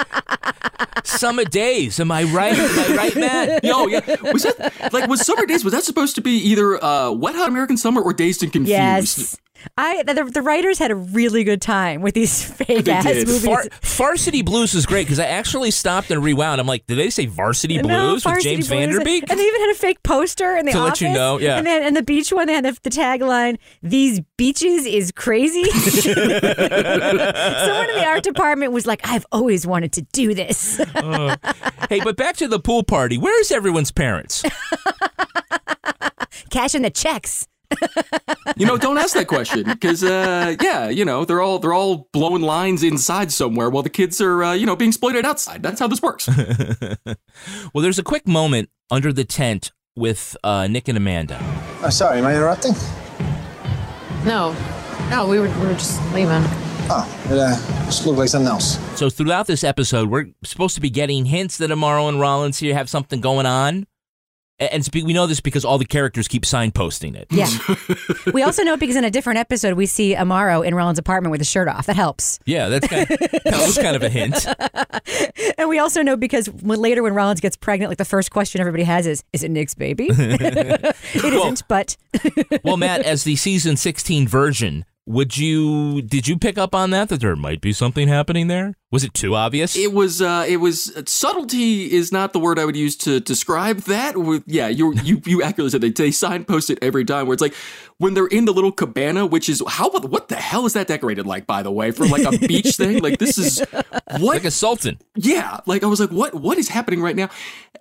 [1.03, 2.57] Summer Days, am I right?
[2.57, 3.63] Am I right, Matt?
[3.63, 3.99] Yo, yeah.
[4.33, 5.63] Was that like was Summer Days?
[5.63, 8.71] Was that supposed to be either uh, Wet Hot American Summer or Dazed and Confused?
[8.71, 9.37] Yes.
[9.77, 13.27] I the, the writers had a really good time with these fake They ass did.
[13.27, 13.45] movies.
[13.45, 16.59] Far, Varsity Blues is great because I actually stopped and rewound.
[16.61, 18.79] I'm like, did they say Varsity No, Blues with Varsity James Blues.
[18.79, 19.29] Van Der Beek?
[19.29, 21.57] And they even had a fake poster in the To let you know, yeah.
[21.57, 25.63] And then and the beach one, they had the, the tagline, "These beaches is crazy."
[25.71, 26.19] Someone
[27.89, 31.35] in the art department was like, "I've always wanted to do this." Uh,
[31.89, 33.17] hey, but back to the pool party.
[33.17, 34.43] Where's everyone's parents?
[36.49, 37.47] Cashing the checks.
[38.57, 42.09] You know, don't ask that question because, uh, yeah, you know, they're all they're all
[42.11, 45.61] blowing lines inside somewhere while the kids are, uh, you know, being exploited outside.
[45.61, 46.27] That's how this works.
[47.73, 51.37] well, there's a quick moment under the tent with uh, Nick and Amanda.
[51.83, 52.73] Uh, sorry, am I interrupting?
[54.25, 54.55] No,
[55.09, 56.43] no, we were, we were just leaving.
[56.89, 58.79] Oh, it uh, just looked like something else.
[58.97, 62.73] So throughout this episode, we're supposed to be getting hints that Amaro and Rollins here
[62.73, 63.85] have something going on.
[64.59, 67.27] And spe- we know this because all the characters keep signposting it.
[67.29, 68.31] Yeah.
[68.33, 71.41] we also know because in a different episode we see Amaro in Rollins' apartment with
[71.41, 71.85] his shirt off.
[71.85, 72.39] That helps.
[72.45, 74.45] Yeah, that's kind of, that was kind of a hint.
[75.57, 78.61] And we also know because when, later when Rollins gets pregnant, like the first question
[78.61, 81.97] everybody has is, "Is it Nick's baby?" it isn't, but
[82.63, 87.09] Well, Matt, as the season 16 version, would you did you pick up on that
[87.09, 88.75] that there might be something happening there?
[88.89, 89.75] Was it too obvious?
[89.75, 93.79] It was, uh, it was subtlety is not the word I would use to describe
[93.81, 94.15] that.
[94.15, 97.27] With- Yeah, you you you accurately said they, they signpost it every time.
[97.27, 97.53] Where it's like
[97.97, 101.25] when they're in the little cabana, which is how what the hell is that decorated
[101.25, 101.45] like?
[101.45, 104.99] By the way, for like a beach thing, like this is what like a sultan.
[105.15, 107.29] Yeah, like I was like, what what is happening right now?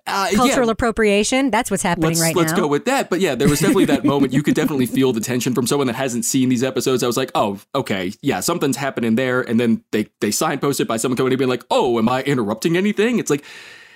[0.05, 0.37] Uh, yeah.
[0.37, 1.51] cultural appropriation.
[1.51, 2.59] That's what's happening let's right let's now.
[2.59, 3.09] go with that.
[3.09, 4.33] But yeah, there was definitely that moment.
[4.33, 7.01] You could definitely feel the tension from someone that hasn't seen these episodes.
[7.03, 9.41] I was like, oh, okay, yeah, something's happening there.
[9.41, 12.09] And then they they signpost it by someone coming in and being like, oh, am
[12.09, 13.19] I interrupting anything?
[13.19, 13.43] It's like,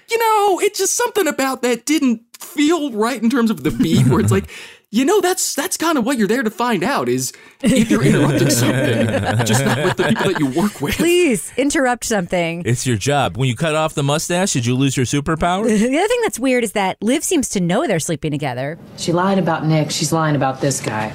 [0.10, 4.08] you know, it's just something about that didn't feel right in terms of the beat.
[4.08, 4.50] Where it's like.
[4.94, 7.32] You know, that's that's kind of what you're there to find out is
[7.64, 9.08] if you're interrupting something,
[9.46, 10.96] just not with the people that you work with.
[10.96, 12.64] Please interrupt something.
[12.66, 13.38] It's your job.
[13.38, 15.64] When you cut off the mustache, did you lose your superpower?
[15.80, 18.78] the other thing that's weird is that Liv seems to know they're sleeping together.
[18.98, 19.92] She lied about Nick.
[19.92, 21.14] She's lying about this guy.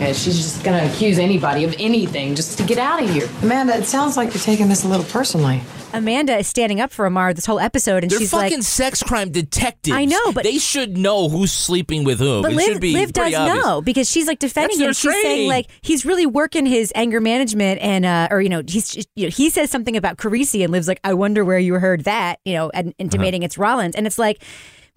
[0.00, 3.28] And she's just gonna accuse anybody of anything just to get out of here.
[3.42, 5.62] Amanda, it sounds like you're taking this a little personally.
[5.96, 9.02] Amanda is standing up for Amar this whole episode, and They're she's fucking like, sex
[9.02, 9.96] crime detectives.
[9.96, 12.42] I know, but- they should know who's sleeping with whom.
[12.42, 13.64] But it Liv, should be Liv does pretty obvious.
[13.64, 15.10] know because she's like defending That's him.
[15.10, 15.48] their She's saying training.
[15.48, 19.30] like he's really working his anger management and uh, or you know he's you know
[19.30, 22.54] he says something about Carisi and Liv's like I wonder where you heard that you
[22.54, 23.46] know and intimating Uh-huh.
[23.46, 24.42] it's Rollins and it's like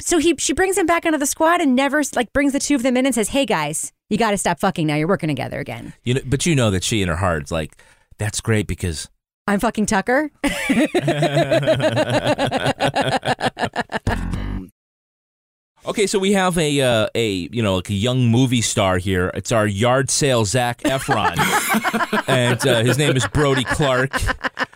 [0.01, 2.75] so he she brings him back onto the squad and never like brings the two
[2.75, 5.27] of them in and says hey guys you got to stop fucking now you're working
[5.29, 5.93] together again.
[6.03, 7.79] You know, but you know that she in her heart's like,
[8.17, 9.07] that's great because
[9.49, 10.29] I'm fucking Tucker.
[15.85, 19.31] Okay, so we have a uh, a you know like a young movie star here.
[19.33, 21.37] It's our yard sale Zac Efron,
[22.27, 24.11] and uh, his name is Brody Clark.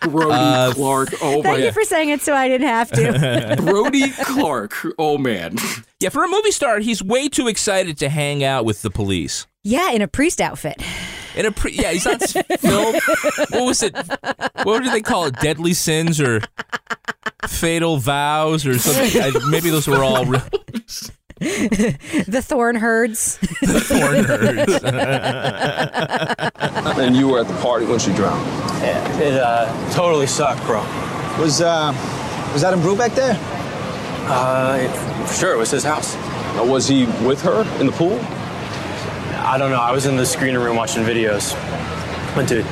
[0.01, 1.09] Brody Uh, Clark.
[1.21, 3.57] Oh Thank my you for saying it so I didn't have to.
[3.61, 4.75] Brody Clark.
[4.97, 5.57] Oh man.
[5.99, 9.45] Yeah, for a movie star, he's way too excited to hang out with the police.
[9.63, 10.81] yeah, in a priest outfit.
[11.35, 12.95] In a pre- yeah, he's on s- film.
[13.49, 13.95] What was it?
[14.63, 15.35] What do they call it?
[15.39, 16.41] Deadly sins or
[17.47, 19.21] fatal vows or something?
[19.21, 20.41] I, maybe those were all real.
[21.39, 23.37] the Thorn Birds.
[23.61, 24.83] The Thorn Birds.
[26.99, 28.45] And you were at the party when she drowned.
[28.81, 30.79] Yeah, it uh, totally sucked, bro.
[31.39, 31.91] Was uh,
[32.53, 33.35] was Adam Brubeck there?
[34.29, 36.15] Uh, it, sure, it was his house.
[36.55, 38.19] Now, was he with her in the pool?
[39.45, 39.79] I don't know.
[39.79, 41.53] I was in the screening room watching videos.
[42.35, 42.65] But dude,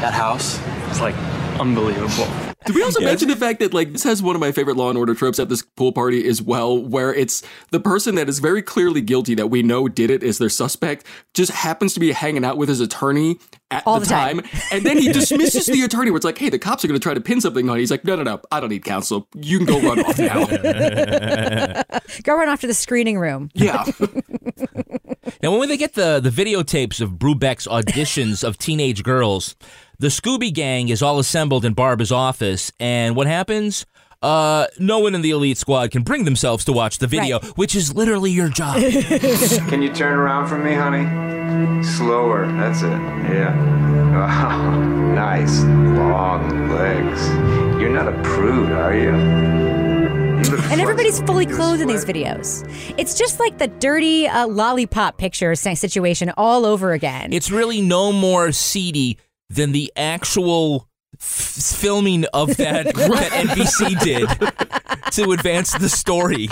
[0.00, 0.58] that house
[0.90, 1.14] is like
[1.60, 2.26] unbelievable.
[2.64, 4.88] Did we also mention the fact that like this has one of my favorite Law
[4.88, 8.38] and Order tropes at this pool party as well, where it's the person that is
[8.38, 11.04] very clearly guilty that we know did it is their suspect,
[11.34, 13.36] just happens to be hanging out with his attorney
[13.72, 14.42] at All the, the time.
[14.42, 16.12] time, and then he dismisses the attorney.
[16.12, 17.76] Where it's like, hey, the cops are going to try to pin something on.
[17.76, 17.80] you.
[17.80, 19.26] He's like, no, no, no, I don't need counsel.
[19.34, 20.44] You can go run off now.
[22.22, 23.50] Go run off to the screening room.
[23.54, 23.84] yeah.
[25.42, 29.54] Now, when they get the, the videotapes of Brubeck's auditions of teenage girls,
[29.98, 33.86] the Scooby Gang is all assembled in Barba's office, and what happens?
[34.22, 37.74] Uh, no one in the elite squad can bring themselves to watch the video, which
[37.74, 38.76] is literally your job.
[39.68, 41.82] Can you turn around for me, honey?
[41.82, 42.46] Slower.
[42.52, 42.90] That's it.
[42.90, 43.52] Yeah.
[44.12, 44.88] Wow.
[45.12, 47.28] Nice long legs.
[47.80, 49.10] You're not a prude, are you?
[50.44, 52.64] You look And everybody's fully clothed in these videos.
[52.98, 57.32] It's just like the dirty uh, lollipop picture situation all over again.
[57.32, 59.18] it's really no more seedy
[59.50, 61.20] than the actual f-
[61.76, 66.48] filming of that that NBC did to advance the story.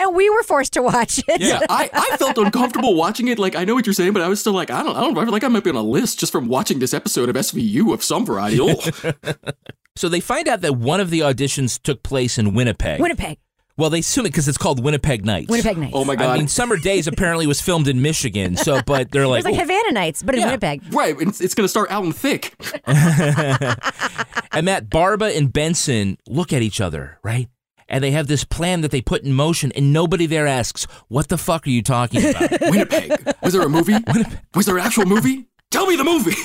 [0.00, 1.40] and we were forced to watch it.
[1.40, 3.38] Yeah, I, I felt uncomfortable watching it.
[3.38, 5.16] Like I know what you're saying, but I was still like, I don't, I don't,
[5.16, 7.36] I feel like I might be on a list just from watching this episode of
[7.36, 8.60] SVU of some variety.
[9.24, 9.32] Oh.
[9.96, 13.00] So they find out that one of the auditions took place in Winnipeg.
[13.00, 13.38] Winnipeg.
[13.76, 15.48] Well, they assume it because it's called Winnipeg Nights.
[15.48, 15.92] Winnipeg Nights.
[15.94, 16.30] Oh my god!
[16.34, 18.56] I mean, Summer Days apparently was filmed in Michigan.
[18.56, 19.60] So, but they're It like, was like.
[19.60, 20.46] Havana Nights, but in Yeah.
[20.48, 20.82] Winnipeg.
[20.92, 22.54] right, it's, it's going to start out in thick.
[22.86, 27.48] and Matt, Barba and Benson look at each other, right?
[27.88, 31.28] And they have this plan that they put in motion, and nobody there asks, "What
[31.28, 33.34] the fuck are you talking about?" Winnipeg.
[33.42, 33.94] Was there a movie?
[34.54, 35.46] Was there an actual movie?
[35.70, 36.36] Tell me the movie.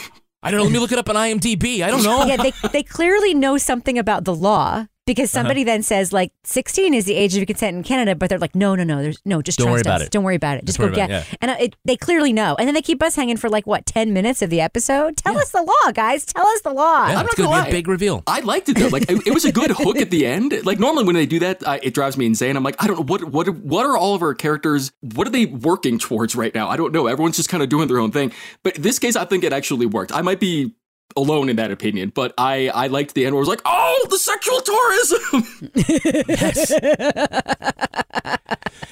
[0.46, 0.64] I don't know.
[0.66, 1.82] Let me look it up on IMDb.
[1.82, 2.24] I don't know.
[2.26, 5.42] Yeah, they, they clearly know something about the law because Uh-huh.
[5.44, 8.56] somebody then says like 16 is the age of consent in Canada, but they're like,
[8.56, 10.12] no, no, no, there's no, just Don't worry trust about it.
[10.12, 10.66] Don't worry about it.
[10.66, 11.10] Just Just, go get.
[11.12, 13.66] it, And uh, it, they clearly know, and then they keep us hanging for like
[13.68, 15.18] what 10 minutes of the episode.
[15.18, 16.26] Tell us the law, guys.
[16.26, 17.08] Tell us the law.
[17.08, 17.72] Yeah, I'm it's not going gonna to be a lie.
[17.72, 18.24] big reveal.
[18.28, 18.88] I liked it though.
[18.88, 20.54] Like it, it was a good hook at the end.
[20.66, 22.56] Like normally when they do that, uh, it drives me insane.
[22.58, 24.92] I'm like, I don't know what what what are all of our characters?
[25.02, 26.68] What are they working towards right now?
[26.70, 27.08] I don't know.
[27.08, 28.32] Everyone's just kind of doing their own thing.
[28.64, 30.12] But in this case, I think it actually worked.
[30.14, 30.74] I might be
[31.16, 34.08] alone in that opinion, but I I liked the end where it was like, oh,
[34.10, 35.44] the sexual tourism.
[36.28, 36.74] Yes.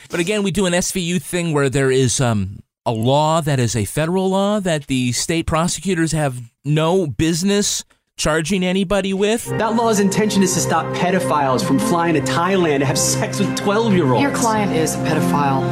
[0.09, 3.75] but again, we do an SVU thing where there is um, a law that is
[3.75, 7.83] a federal law that the state prosecutors have no business
[8.17, 9.45] charging anybody with.
[9.57, 13.55] That law's intention is to stop pedophiles from flying to Thailand to have sex with
[13.57, 14.21] 12 year olds.
[14.21, 15.63] Your client is a pedophile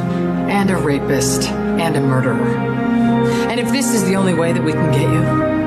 [0.49, 2.57] and a rapist and a murderer.
[3.49, 5.60] And if this is the only way that we can get you, then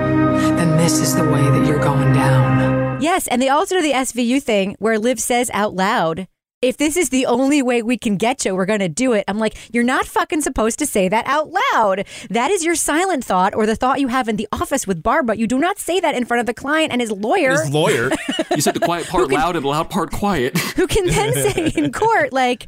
[0.85, 3.01] this is the way that you're going down.
[3.01, 6.29] Yes, and they also do the SVU thing where Liv says out loud,
[6.61, 9.25] if this is the only way we can get you, we're going to do it.
[9.27, 12.07] I'm like, you're not fucking supposed to say that out loud.
[12.29, 15.38] That is your silent thought or the thought you have in the office with Barba.
[15.38, 18.11] You do not say that in front of the client and his lawyer, His lawyer.
[18.55, 20.59] you said the quiet part loud and the loud part quiet.
[20.77, 22.66] who can then say in court, like,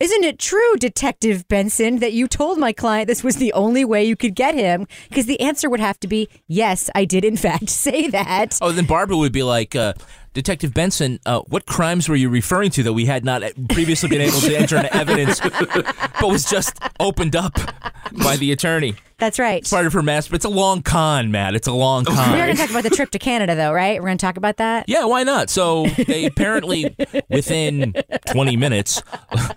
[0.00, 4.04] isn't it true, Detective Benson, that you told my client this was the only way
[4.04, 4.86] you could get him?
[5.08, 8.58] Because the answer would have to be, yes, I did in fact say that.
[8.60, 9.94] Oh, then Barba would be like, uh,
[10.34, 14.20] Detective Benson, uh, what crimes were you referring to that we had not previously been
[14.20, 15.40] able to enter into evidence,
[16.20, 17.54] but was just opened up
[18.22, 18.94] by the attorney?
[19.18, 19.60] That's right.
[19.60, 21.54] It's part of her mess, but it's a long con, Matt.
[21.54, 22.32] It's a long con.
[22.32, 24.00] We're going to talk about the trip to Canada, though, right?
[24.00, 24.88] We're going to talk about that.
[24.88, 25.50] Yeah, why not?
[25.50, 26.96] So they apparently
[27.30, 27.94] within
[28.26, 29.02] 20 minutes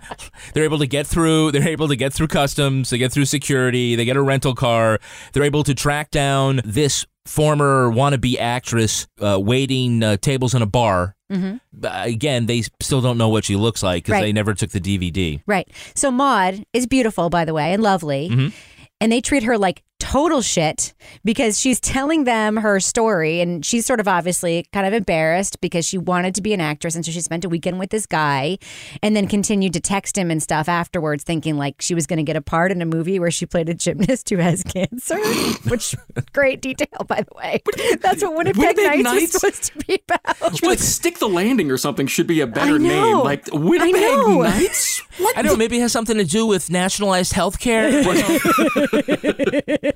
[0.54, 3.96] they're able to get through they're able to get through customs, they get through security,
[3.96, 5.00] they get a rental car,
[5.32, 10.66] they're able to track down this former wannabe actress uh, waiting uh, tables in a
[10.66, 11.14] bar.
[11.30, 11.60] Mhm.
[11.84, 14.22] Uh, again, they still don't know what she looks like because Right.
[14.22, 15.40] they never took the DVD.
[15.46, 15.68] Right.
[15.94, 18.30] So Maud is beautiful, by the way, and lovely.
[18.30, 18.52] Mhm.
[19.00, 23.40] And they treat her like total shit because she's telling them her story.
[23.40, 26.94] And she's sort of obviously kind of embarrassed because she wanted to be an actress.
[26.94, 28.58] And so she spent a weekend with this guy
[29.02, 32.22] and then continued to text him and stuff afterwards, thinking like she was going to
[32.22, 35.18] get a part in a movie where she played a gymnast who has cancer,
[35.68, 35.94] which
[36.32, 37.62] great detail, by the way.
[38.00, 39.22] That's what Winnipeg, Winnipeg Nights, Nights?
[39.22, 40.62] is supposed to be about.
[40.62, 43.18] like stick the landing or something should be a better name.
[43.18, 44.42] Like Winnipeg know.
[44.42, 45.02] Nights.
[45.36, 48.04] I don't know, maybe it has something to do with nationalized health care.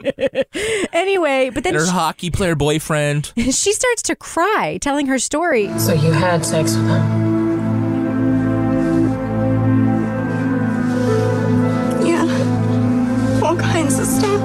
[0.92, 3.32] anyway, but then and her she- hockey player boyfriend.
[3.36, 5.68] she starts to cry telling her story.
[5.78, 7.32] So you had sex with him?
[12.06, 13.40] Yeah.
[13.44, 14.40] All kinds of stuff.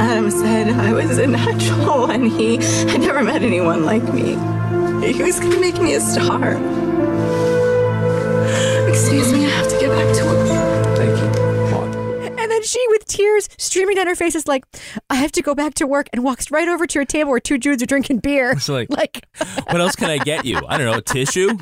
[0.00, 2.56] Adam said I was a natural and he
[2.90, 4.36] had never met anyone like me.
[5.12, 6.52] He was gonna make me a star.
[8.88, 10.49] Excuse me, I have to get back to work.
[12.50, 12.56] Thank you.
[12.56, 14.64] And then she, with tears tears streaming down her face is like,
[15.08, 17.40] I have to go back to work and walks right over to a table where
[17.40, 18.52] two dudes are drinking beer.
[18.52, 19.26] It's like, like
[19.66, 20.60] what else can I get you?
[20.68, 21.56] I don't know, a tissue?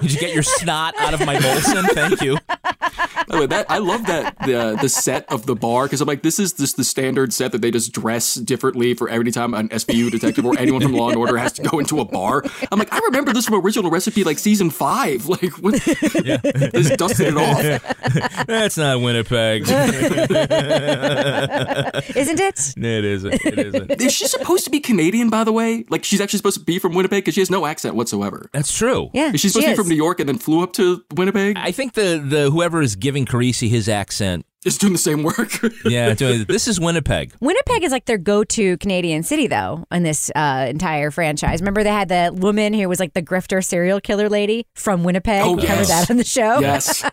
[0.00, 1.84] Did you get your snot out of my Molson?
[1.90, 2.38] Thank you.
[2.46, 6.06] By the way, that I love that the the set of the bar because I'm
[6.06, 9.54] like, this is just the standard set that they just dress differently for every time
[9.54, 12.42] an SVU detective or anyone from Law and Order has to go into a bar.
[12.70, 15.28] I'm like, I remember this from original recipe, like season five.
[15.34, 15.74] Like, what?
[15.82, 18.46] Just dusted it off.
[18.46, 19.66] That's not Winnipeg.
[22.16, 22.74] Isn't it?
[22.76, 23.34] it isn't.
[23.34, 23.90] It isn't.
[24.02, 25.84] Is she supposed to be Canadian, by the way?
[25.88, 28.48] Like, she's actually supposed to be from Winnipeg because she has no accent whatsoever.
[28.52, 29.10] That's true.
[29.12, 29.78] Yeah, Is she supposed she to be is.
[29.78, 31.56] from New York and then flew up to Winnipeg?
[31.58, 35.60] I think the, the whoever is giving Carisi his accent is doing the same work.
[35.84, 37.34] yeah, doing, this is Winnipeg.
[37.40, 41.60] Winnipeg is like their go-to Canadian city, though, in this uh, entire franchise.
[41.60, 45.42] Remember, they had the woman who was like the grifter serial killer lady from Winnipeg.
[45.42, 45.88] Oh, Remember yes.
[45.88, 46.60] that on the show?
[46.60, 47.04] Yes.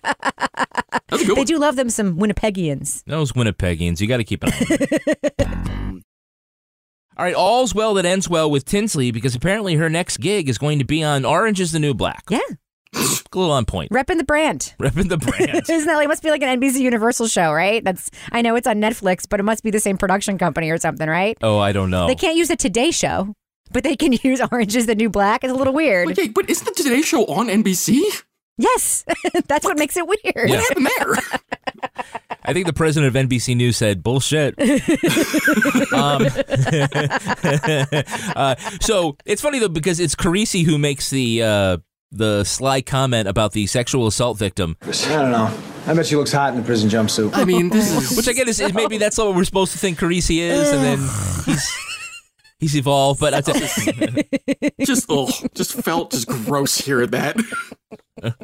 [1.35, 3.03] they do love them some Winnipegians.
[3.05, 6.03] Those Winnipegians, you got to keep an eye on.
[7.17, 10.57] All right, all's well that ends well with Tinsley because apparently her next gig is
[10.57, 12.23] going to be on Orange is the New Black.
[12.29, 12.39] Yeah.
[12.93, 13.91] A little on point.
[13.91, 14.73] Repping the brand.
[14.79, 15.63] Repping the brand.
[15.69, 17.83] Isn't that like, it must be like an NBC Universal show, right?
[17.83, 20.77] That's I know it's on Netflix, but it must be the same production company or
[20.77, 21.37] something, right?
[21.41, 22.07] Oh, I don't know.
[22.07, 23.33] They can't use the Today Show,
[23.71, 25.43] but they can use Orange is the New Black.
[25.43, 26.09] It's a little weird.
[26.11, 28.23] Okay, but isn't the Today Show on NBC?
[28.57, 29.05] Yes,
[29.47, 30.49] that's what makes it weird.
[30.49, 30.61] Yeah.
[30.61, 31.15] happened there?
[32.43, 34.59] I think the president of NBC News said bullshit.
[35.93, 36.27] um,
[38.35, 41.77] uh, so it's funny though because it's Carisi who makes the uh,
[42.11, 44.77] the sly comment about the sexual assault victim.
[44.81, 45.57] I don't know.
[45.87, 47.31] I bet she looks hot in a prison jumpsuit.
[47.33, 49.79] I mean, this is which I get is, is maybe that's what we're supposed to
[49.79, 50.99] think Carisi is, and then
[51.45, 51.77] he's
[52.59, 53.19] he's evolved.
[53.19, 54.75] But that's it.
[54.85, 57.37] just oh, just felt just gross hearing that.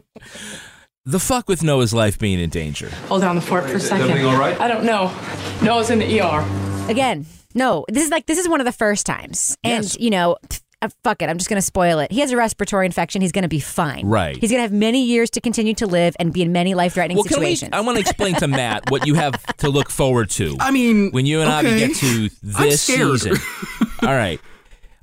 [1.06, 2.90] the fuck with Noah's life being in danger.
[3.08, 4.10] Hold down the fort for a second.
[4.10, 4.60] everything all right?
[4.60, 5.14] I don't know.
[5.62, 6.90] Noah's in the ER.
[6.90, 7.86] Again, no.
[7.90, 10.38] This is like this is one of the first times, and you know.
[10.48, 12.12] pff, uh, fuck it, I'm just going to spoil it.
[12.12, 13.22] He has a respiratory infection.
[13.22, 14.06] He's going to be fine.
[14.06, 14.38] Right.
[14.38, 16.94] He's going to have many years to continue to live and be in many life
[16.94, 17.56] threatening Well, can we?
[17.56, 17.72] situations.
[17.74, 20.56] I want to explain to Matt what you have to look forward to.
[20.60, 21.88] I mean, when you and Avi okay.
[21.88, 23.36] get to this season.
[24.02, 24.40] All right.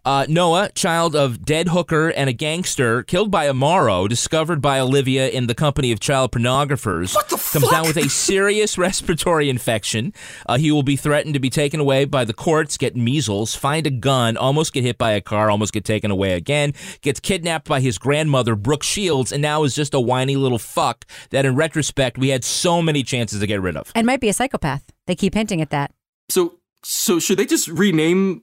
[0.07, 5.31] Uh, Noah, child of dead hooker and a gangster, killed by Amaro, discovered by Olivia
[5.31, 7.15] in the company of child pornographers,
[7.53, 10.13] comes down with a serious respiratory infection.
[10.45, 13.87] Uh, he will be threatened to be taken away by the courts, get measles, find
[13.87, 17.67] a gun, almost get hit by a car, almost get taken away again, gets kidnapped
[17.67, 21.55] by his grandmother, Brooke Shields, and now is just a whiny little fuck that, in
[21.57, 23.91] retrospect, we had so many chances to get rid of.
[23.95, 24.85] and might be a psychopath.
[25.07, 25.93] They keep hinting at that.
[26.29, 28.43] So, so should they just rename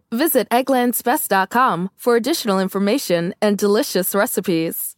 [0.13, 4.97] Visit egglandsbest.com for additional information and delicious recipes.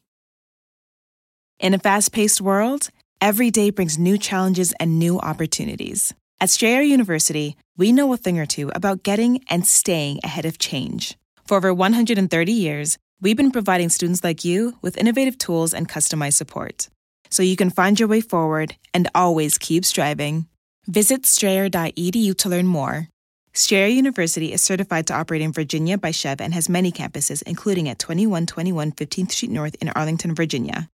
[1.60, 2.90] In a fast paced world,
[3.22, 6.16] every day brings new challenges and new opportunities.
[6.42, 10.58] At Strayer University, we know a thing or two about getting and staying ahead of
[10.58, 11.16] change.
[11.48, 16.34] For over 130 years, we've been providing students like you with innovative tools and customized
[16.34, 16.90] support.
[17.30, 20.48] So you can find your way forward and always keep striving.
[20.88, 23.10] Visit strayer.edu to learn more.
[23.56, 27.88] Strayer University is certified to operate in Virginia by SCHEV and has many campuses, including
[27.88, 30.90] at 2121 15th Street North in Arlington, Virginia.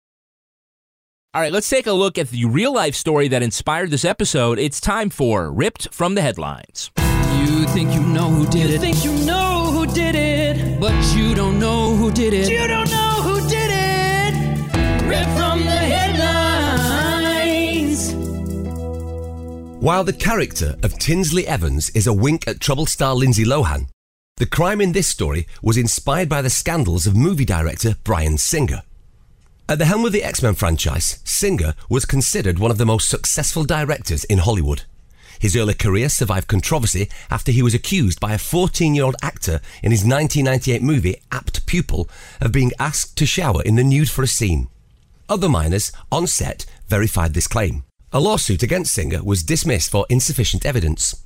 [1.34, 4.58] All right, let's take a look at the real life story that inspired this episode.
[4.58, 6.90] It's time for Ripped from the Headlines.
[6.96, 8.72] You think you know who did it.
[8.72, 10.80] You think you know who did it.
[10.80, 12.48] But you don't know who did it.
[12.48, 14.32] You don't know who did it.
[15.06, 15.75] Rip from the
[19.86, 23.86] While the character of Tinsley Evans is a wink at troubled star Lindsay Lohan,
[24.36, 28.82] the crime in this story was inspired by the scandals of movie director Bryan Singer.
[29.68, 33.08] At the helm of the X Men franchise, Singer was considered one of the most
[33.08, 34.82] successful directors in Hollywood.
[35.38, 39.60] His early career survived controversy after he was accused by a 14 year old actor
[39.84, 42.08] in his 1998 movie Apt Pupil
[42.40, 44.66] of being asked to shower in the nude for a scene.
[45.28, 47.84] Other minors on set verified this claim.
[48.12, 51.24] A lawsuit against Singer was dismissed for insufficient evidence.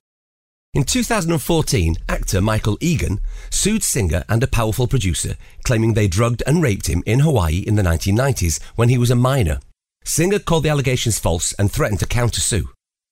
[0.72, 3.20] In 2014, actor Michael Egan
[3.50, 7.74] sued Singer and a powerful producer, claiming they drugged and raped him in Hawaii in
[7.74, 9.60] the 1990s when he was a minor.
[10.04, 12.68] Singer called the allegations false and threatened to countersue.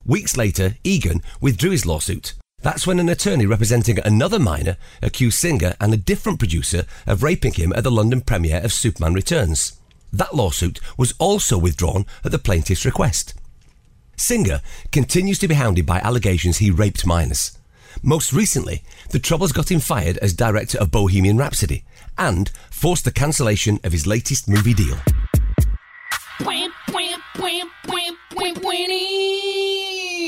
[0.06, 2.34] Weeks later, Egan withdrew his lawsuit.
[2.62, 7.52] That's when an attorney representing another minor accused Singer and a different producer of raping
[7.52, 9.78] him at the London premiere of Superman Returns.
[10.10, 13.34] That lawsuit was also withdrawn at the plaintiff's request.
[14.20, 14.60] Singer
[14.90, 17.56] continues to be hounded by allegations he raped minors.
[18.02, 21.84] Most recently, the Troubles got him fired as director of Bohemian Rhapsody
[22.16, 24.98] and forced the cancellation of his latest movie deal.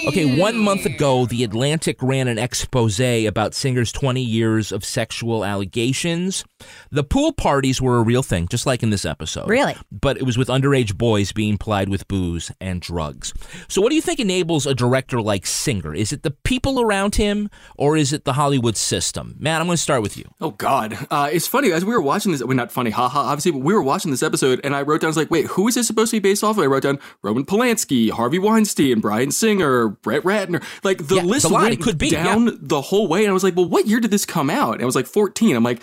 [0.07, 5.45] Okay, one month ago, The Atlantic ran an expose about Singer's 20 years of sexual
[5.45, 6.43] allegations.
[6.91, 9.49] The pool parties were a real thing, just like in this episode.
[9.49, 9.77] Really?
[9.93, 13.33] But it was with underage boys being plied with booze and drugs.
[13.69, 15.95] So, what do you think enables a director like Singer?
[15.95, 19.37] Is it the people around him or is it the Hollywood system?
[19.39, 20.25] Matt, I'm going to start with you.
[20.41, 22.43] Oh God, uh, it's funny as we were watching this.
[22.43, 23.21] Well, not funny, haha.
[23.21, 25.47] Obviously, but we were watching this episode, and I wrote down, I was like, wait,
[25.47, 26.65] who is this supposed to be based off of?
[26.65, 30.63] I wrote down Roman Polanski, Harvey Weinstein, Bryan Singer, Brett Ratner.
[30.83, 31.63] Like the Yeah, list lot.
[31.63, 32.53] went could be, down yeah.
[32.61, 34.75] the whole way, and I was like, well, what year did this come out?
[34.75, 35.55] And I was like 14.
[35.57, 35.83] I'm like,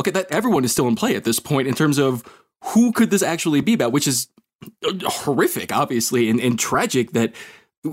[0.00, 2.22] okay, that everyone is still in play at this point in terms of
[2.64, 4.28] who could this actually be about, which is
[4.86, 7.34] uh, horrific, obviously, and, and tragic that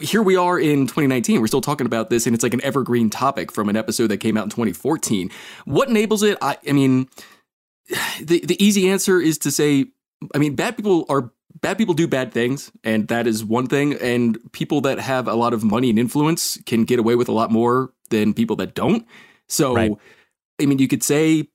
[0.01, 1.41] here we are in 2019.
[1.41, 4.17] We're still talking about this, and it's like an evergreen topic from an episode that
[4.17, 5.29] came out in 2014.
[5.65, 6.37] What enables it?
[6.41, 7.09] I, I mean,
[8.21, 9.87] the the easy answer is to say,
[10.33, 13.93] I mean, bad people are bad people do bad things, and that is one thing.
[13.95, 17.33] And people that have a lot of money and influence can get away with a
[17.33, 19.05] lot more than people that don't.
[19.47, 19.91] So, Right.
[20.61, 21.47] I mean, you could say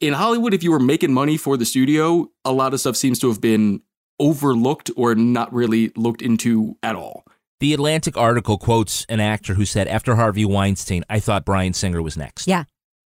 [0.00, 3.18] in Hollywood, if you were making money for the studio, a lot of stuff seems
[3.18, 3.82] to have been
[4.20, 7.24] overlooked or not really looked into at all.
[7.60, 12.00] The Atlantic article quotes an actor who said, After Harvey Weinstein, I thought Bryan Singer
[12.00, 12.46] was next.
[12.46, 12.64] Yeah.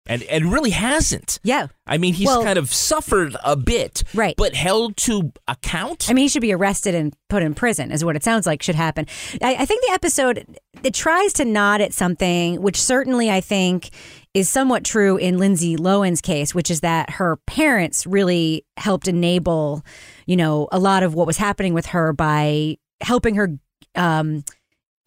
[0.06, 1.40] And, and really hasn't.
[1.44, 1.68] Yeah.
[1.86, 4.34] I mean, he's Well- kind of suffered a bit, Right.
[4.38, 6.10] but held to account.
[6.10, 8.64] I mean, he should be arrested and put in prison, is what it sounds like
[8.64, 9.06] should happen.
[9.42, 13.92] I, I think the episode it tries to nod at something, which certainly I think
[14.34, 19.84] is somewhat true in Lindsay Lohan's case, which is that her parents really helped enable,
[20.26, 23.58] you know, a lot of what was happening with her by helping her.
[23.96, 24.44] Um,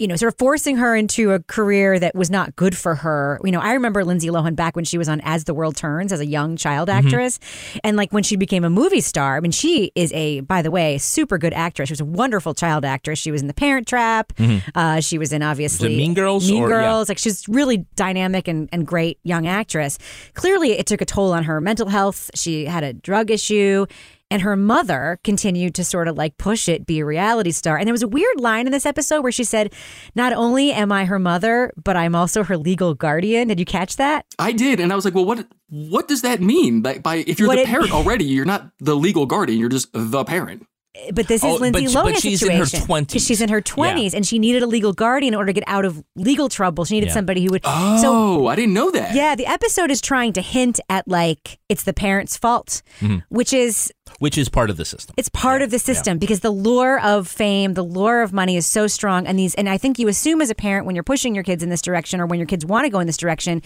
[0.03, 3.39] you know, sort of forcing her into a career that was not good for her.
[3.45, 6.13] You know, I remember Lindsay Lohan back when she was on As the World Turns
[6.13, 7.39] as a young child actress.
[7.85, 10.71] And like when she became a movie star, I mean, she is a, by the
[10.73, 11.89] way, super good actress.
[11.89, 13.19] She was a wonderful child actress.
[13.21, 14.33] She was in The Parent Trap.
[14.35, 14.63] Mhm.
[14.75, 16.83] Uh, she was in obviously Mean Girls Mean or- yeah.
[16.83, 17.09] Girls.
[17.09, 19.99] Like she's really dynamic and, and great young actress.
[20.35, 22.31] Clearly, it took a toll on her mental health.
[22.35, 23.87] She had a drug issue.
[24.33, 27.77] And her mother continued to sort of like push it, be a reality star.
[27.77, 29.73] And there was a weird line in this episode where she said,
[30.15, 33.49] Not only am I her mother, but I'm also her legal guardian.
[33.49, 34.25] Did you catch that?
[34.39, 36.83] I did, and I was like, well, what what does that mean?
[36.83, 39.59] Like, by if you're What the it- parent already, you're not the legal guardian.
[39.59, 40.67] You're just the parent.
[41.15, 42.87] But this is Oh, Lindsay but- but Lohan's she's in her situation.
[42.87, 43.07] 20s.
[43.09, 45.65] Because she's in her 20s and she needed a legal guardian in order to get
[45.67, 46.85] out of legal trouble.
[46.85, 47.15] She needed Yeah.
[47.15, 47.63] somebody who would.
[47.65, 49.15] Oh, so, I didn't know that.
[49.15, 53.23] yeah, the episode is trying to hint at like it's the parent's fault, Mhm.
[53.31, 55.15] which is Which is part of the system.
[55.17, 58.67] it's part of the system because the lure of fame, the lure of money is
[58.67, 59.27] so strong.
[59.27, 61.63] And these, and I think you assume as a parent when you're pushing your kids
[61.63, 63.63] in this direction or when your kids want to go in this direction,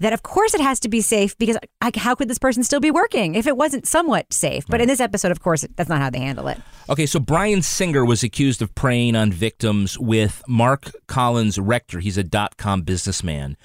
[0.00, 2.80] that of course it has to be safe because like, how could this person still
[2.80, 4.64] be working if it wasn't somewhat safe?
[4.68, 6.60] But in this episode, of course, that's not how they handle it.
[6.88, 12.00] Okay, so Bryan Singer was accused of preying on victims with Marc Collins Rector.
[12.00, 13.56] He's a dot com businessman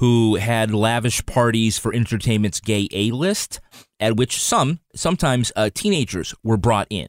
[0.00, 3.60] who had lavish parties for entertainment's gay A list,
[4.00, 7.06] at which some, sometimes uh, teenagers, were brought in.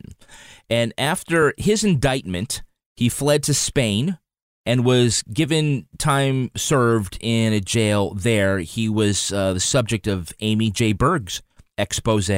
[0.70, 2.64] And after his indictment,
[2.98, 4.18] he fled to Spain
[4.66, 8.60] and was given time served in a jail there.
[8.60, 10.92] He was uh, the subject of Amy J.
[10.92, 11.42] Berg's
[11.78, 12.30] expose,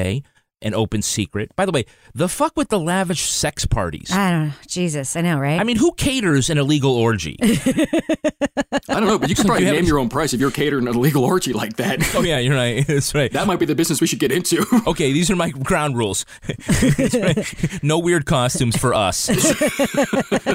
[0.64, 1.54] an open secret.
[1.54, 1.84] By the way,
[2.14, 4.10] the fuck with the lavish sex parties.
[4.10, 4.54] I don't know.
[4.66, 5.60] Jesus, I know, right?
[5.60, 7.36] I mean, who caters an illegal orgy?
[7.42, 7.86] I
[8.88, 10.94] don't know, but you could probably you name your own price if you're catering an
[10.94, 12.02] illegal orgy like that.
[12.14, 12.84] oh yeah, you're right.
[12.86, 13.30] That's right.
[13.32, 14.64] That might be the business we should get into.
[14.86, 16.24] Okay, these are my ground rules.
[16.82, 17.82] Right.
[17.82, 19.28] No weird costumes for us.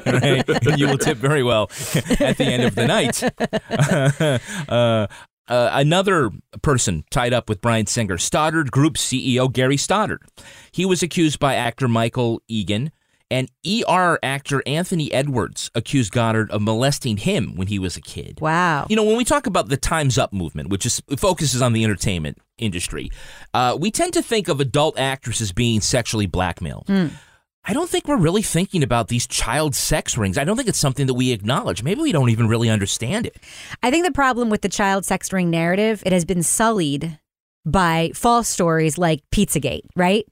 [0.05, 0.43] right?
[0.77, 1.69] You will tip very well
[2.19, 3.23] at the end of the night.
[3.69, 5.07] uh, uh,
[5.49, 6.31] another
[6.61, 10.21] person tied up with Bryan Singer, Goddard Group CEO Gary Goddard.
[10.71, 12.91] He was accused by actor Michael Egan.
[13.31, 18.39] And ER actor Anthony Edwards accused Goddard of molesting him when he was a kid.
[18.41, 18.87] Wow.
[18.89, 21.83] You know, when we talk about the Time's Up movement, which is focuses on the
[21.83, 23.11] entertainment industry,
[23.53, 26.89] uh, we tend to think of adult actresses being sexually blackmailed.
[27.69, 30.39] I don't think we're really thinking about these child sex rings.
[30.39, 31.83] I don't think it's something that we acknowledge.
[31.83, 33.37] Maybe we don't even really understand it.
[33.83, 37.19] I think the problem with the child sex ring narrative, it has been sullied
[37.67, 40.25] by false stories like Pizzagate, right?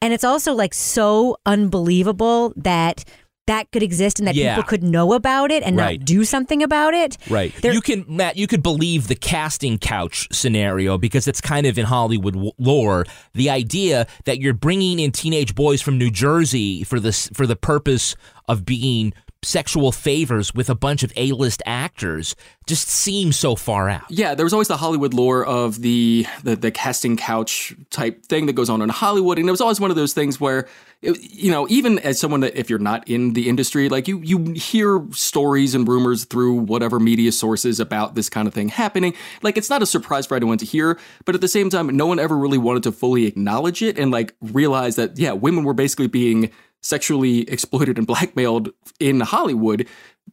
[0.00, 3.04] And it's also like so unbelievable that
[3.48, 4.54] that could exist and that Yeah.
[4.54, 5.98] people could know about it and Right.
[5.98, 7.18] not do something about it.
[7.28, 7.52] Right.
[7.64, 11.84] you can Matt, you could believe the casting couch scenario because it's kind of in
[11.86, 17.00] Hollywood w- lore, the idea that you're bringing in teenage boys from New Jersey for
[17.00, 18.14] this for the purpose
[18.46, 19.12] of being
[19.42, 22.34] sexual favors with a bunch of A-list actors
[22.66, 24.04] just seems so far out.
[24.10, 28.46] Yeah, there was always the Hollywood lore of the, the the casting couch type thing
[28.46, 30.68] that goes on in Hollywood, and it was always one of those things where,
[31.00, 34.20] it, you know, even as someone that if you're not in the industry, like you
[34.20, 39.14] you hear stories and rumors through whatever media sources about this kind of thing happening.
[39.42, 42.06] Like it's not a surprise for anyone to hear, but at the same time, no
[42.06, 45.74] one ever really wanted to fully acknowledge it and like realize that yeah, women were
[45.74, 48.70] basically being sexually exploited and blackmailed
[49.00, 49.86] in Hollywood,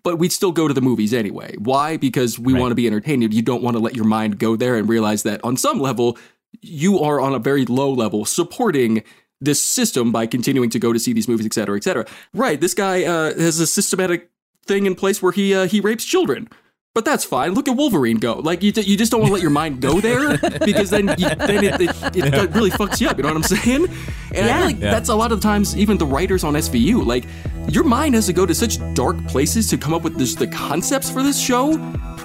[0.04, 1.56] but we'd still go to the movies anyway.
[1.58, 1.98] Why?
[1.98, 3.34] Because we want to be entertained.
[3.34, 6.18] You don't want to let your mind go there and realize that on some level,
[6.62, 9.04] you are on a very low level supporting
[9.42, 12.06] this system by continuing to go to see these movies, et cetera, et cetera.
[12.34, 12.60] Right.
[12.60, 14.30] This guy uh, has a systematic
[14.66, 16.50] thing in place where he uh, he rapes children.
[16.96, 17.54] But that's fine.
[17.54, 18.36] Look at Wolverine go.
[18.40, 21.28] Like you, you just don't want to let your mind go there because then you,
[21.28, 23.18] then it, it, it really fucks you up.
[23.18, 23.88] You know what I'm saying?
[24.34, 24.58] And I Yeah.
[24.58, 24.92] feel like Yeah.
[24.92, 27.06] that's a lot of the times even the writers on SVU.
[27.06, 27.26] Like
[27.68, 30.48] your mind has to go to such dark places to come up with this, the
[30.48, 31.74] concepts for this show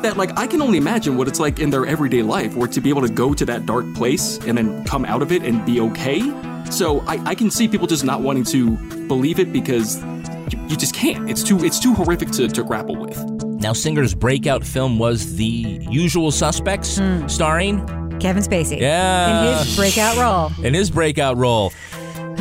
[0.02, 2.80] that like I can only imagine what it's like in their everyday life, or to
[2.80, 5.66] be able to go to that dark place and then come out of it and
[5.66, 6.20] be okay.
[6.70, 8.76] So I, I can see people just not wanting to
[9.08, 10.00] believe it because
[10.52, 11.28] you, you just can't.
[11.28, 13.49] It's too it's too horrific to, to grapple with.
[13.61, 15.44] Now Singer's breakout film was The
[15.90, 17.86] Usual Suspects starring
[18.18, 18.80] Kevin Spacey.
[18.80, 19.61] Yeah.
[19.61, 20.64] In his breakout role.
[20.64, 21.72] in his breakout role.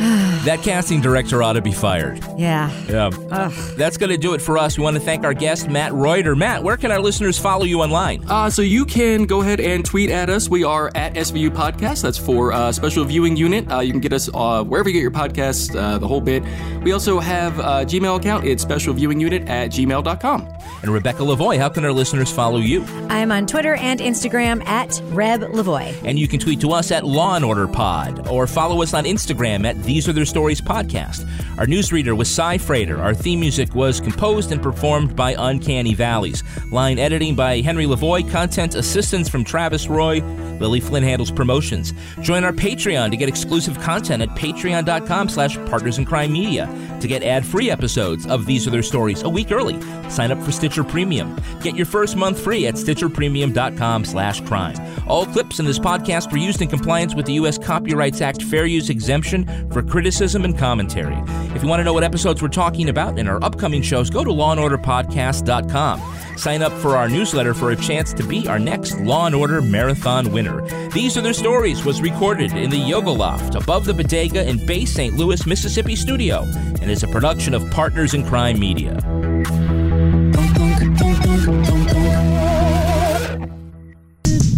[0.00, 2.24] that casting director ought to be fired.
[2.38, 2.70] Yeah.
[2.88, 3.10] Yeah.
[3.30, 3.52] Ugh.
[3.76, 4.78] That's going to do it for us.
[4.78, 6.34] We want to thank our guest, Matt Reuter.
[6.34, 8.24] Matt, where can our listeners follow you online?
[8.26, 10.48] Uh, so you can go ahead and tweet at us.
[10.48, 12.00] We are at SVU Podcast.
[12.02, 13.70] That's for uh, special viewing unit.
[13.70, 16.42] Uh, you can get us uh, wherever you get your podcasts, uh, the whole bit.
[16.82, 18.46] We also have a Gmail account.
[18.46, 20.48] It's special viewing unit at gmail.com.
[20.82, 22.84] And Rebecca Lavoie, how can our listeners follow you?
[23.08, 25.94] I'm on Twitter and Instagram at Reb Lavoie.
[26.04, 29.04] And you can tweet to us at Law and Order Pod or follow us on
[29.04, 31.28] Instagram at These Are Their Stories Podcast.
[31.58, 33.00] Our newsreader was Cy Frater.
[33.02, 36.42] Our theme music was composed and performed by Uncanny Valleys.
[36.70, 38.28] Line editing by Henry Lavoie.
[38.30, 40.20] Content assistance from Travis Roy.
[40.60, 41.92] Lily Flynn handles promotions.
[42.20, 46.68] Join our Patreon to get exclusive content at patreon.com slash partners in crime media.
[47.00, 50.52] To get ad-free episodes of These Are Their Stories a week early, sign up for
[50.60, 51.34] Stitcher Premium.
[51.62, 54.76] Get your first month free at stitcherpremium.com slash crime.
[55.08, 57.56] All clips in this podcast were used in compliance with the U.S.
[57.56, 61.16] Copyrights Act fair use exemption for criticism and commentary.
[61.54, 64.22] If you want to know what episodes we're talking about in our upcoming shows, go
[64.22, 66.36] to lawandorderpodcast.com.
[66.36, 69.62] Sign up for our newsletter for a chance to be our next Law and Order
[69.62, 70.60] Marathon winner.
[70.90, 74.84] These Are Their Stories was recorded in the Yoga Loft above the Bodega in Bay
[74.84, 75.16] St.
[75.16, 76.42] Louis, Mississippi studio
[76.82, 79.00] and is a production of Partners in Crime Media.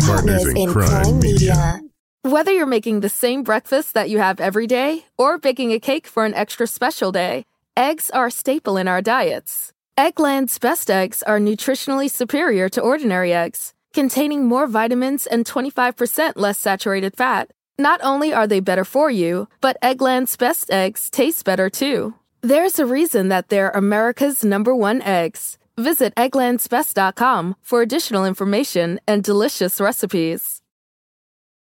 [0.06, 1.80] Partners in Crime Media.
[2.22, 6.06] Whether you're making the same breakfast that you have every day or baking a cake
[6.06, 7.46] for an extra special day,
[7.76, 9.72] eggs are a staple in our diets.
[9.96, 16.58] Eggland's best eggs are nutritionally superior to ordinary eggs, containing more vitamins and 25% less
[16.58, 17.50] saturated fat.
[17.78, 22.14] Not only are they better for you, but Eggland's best eggs taste better too.
[22.40, 25.58] There's a reason that they're America's number one eggs.
[25.76, 30.61] Visit egglandsbest.com for additional information and delicious recipes.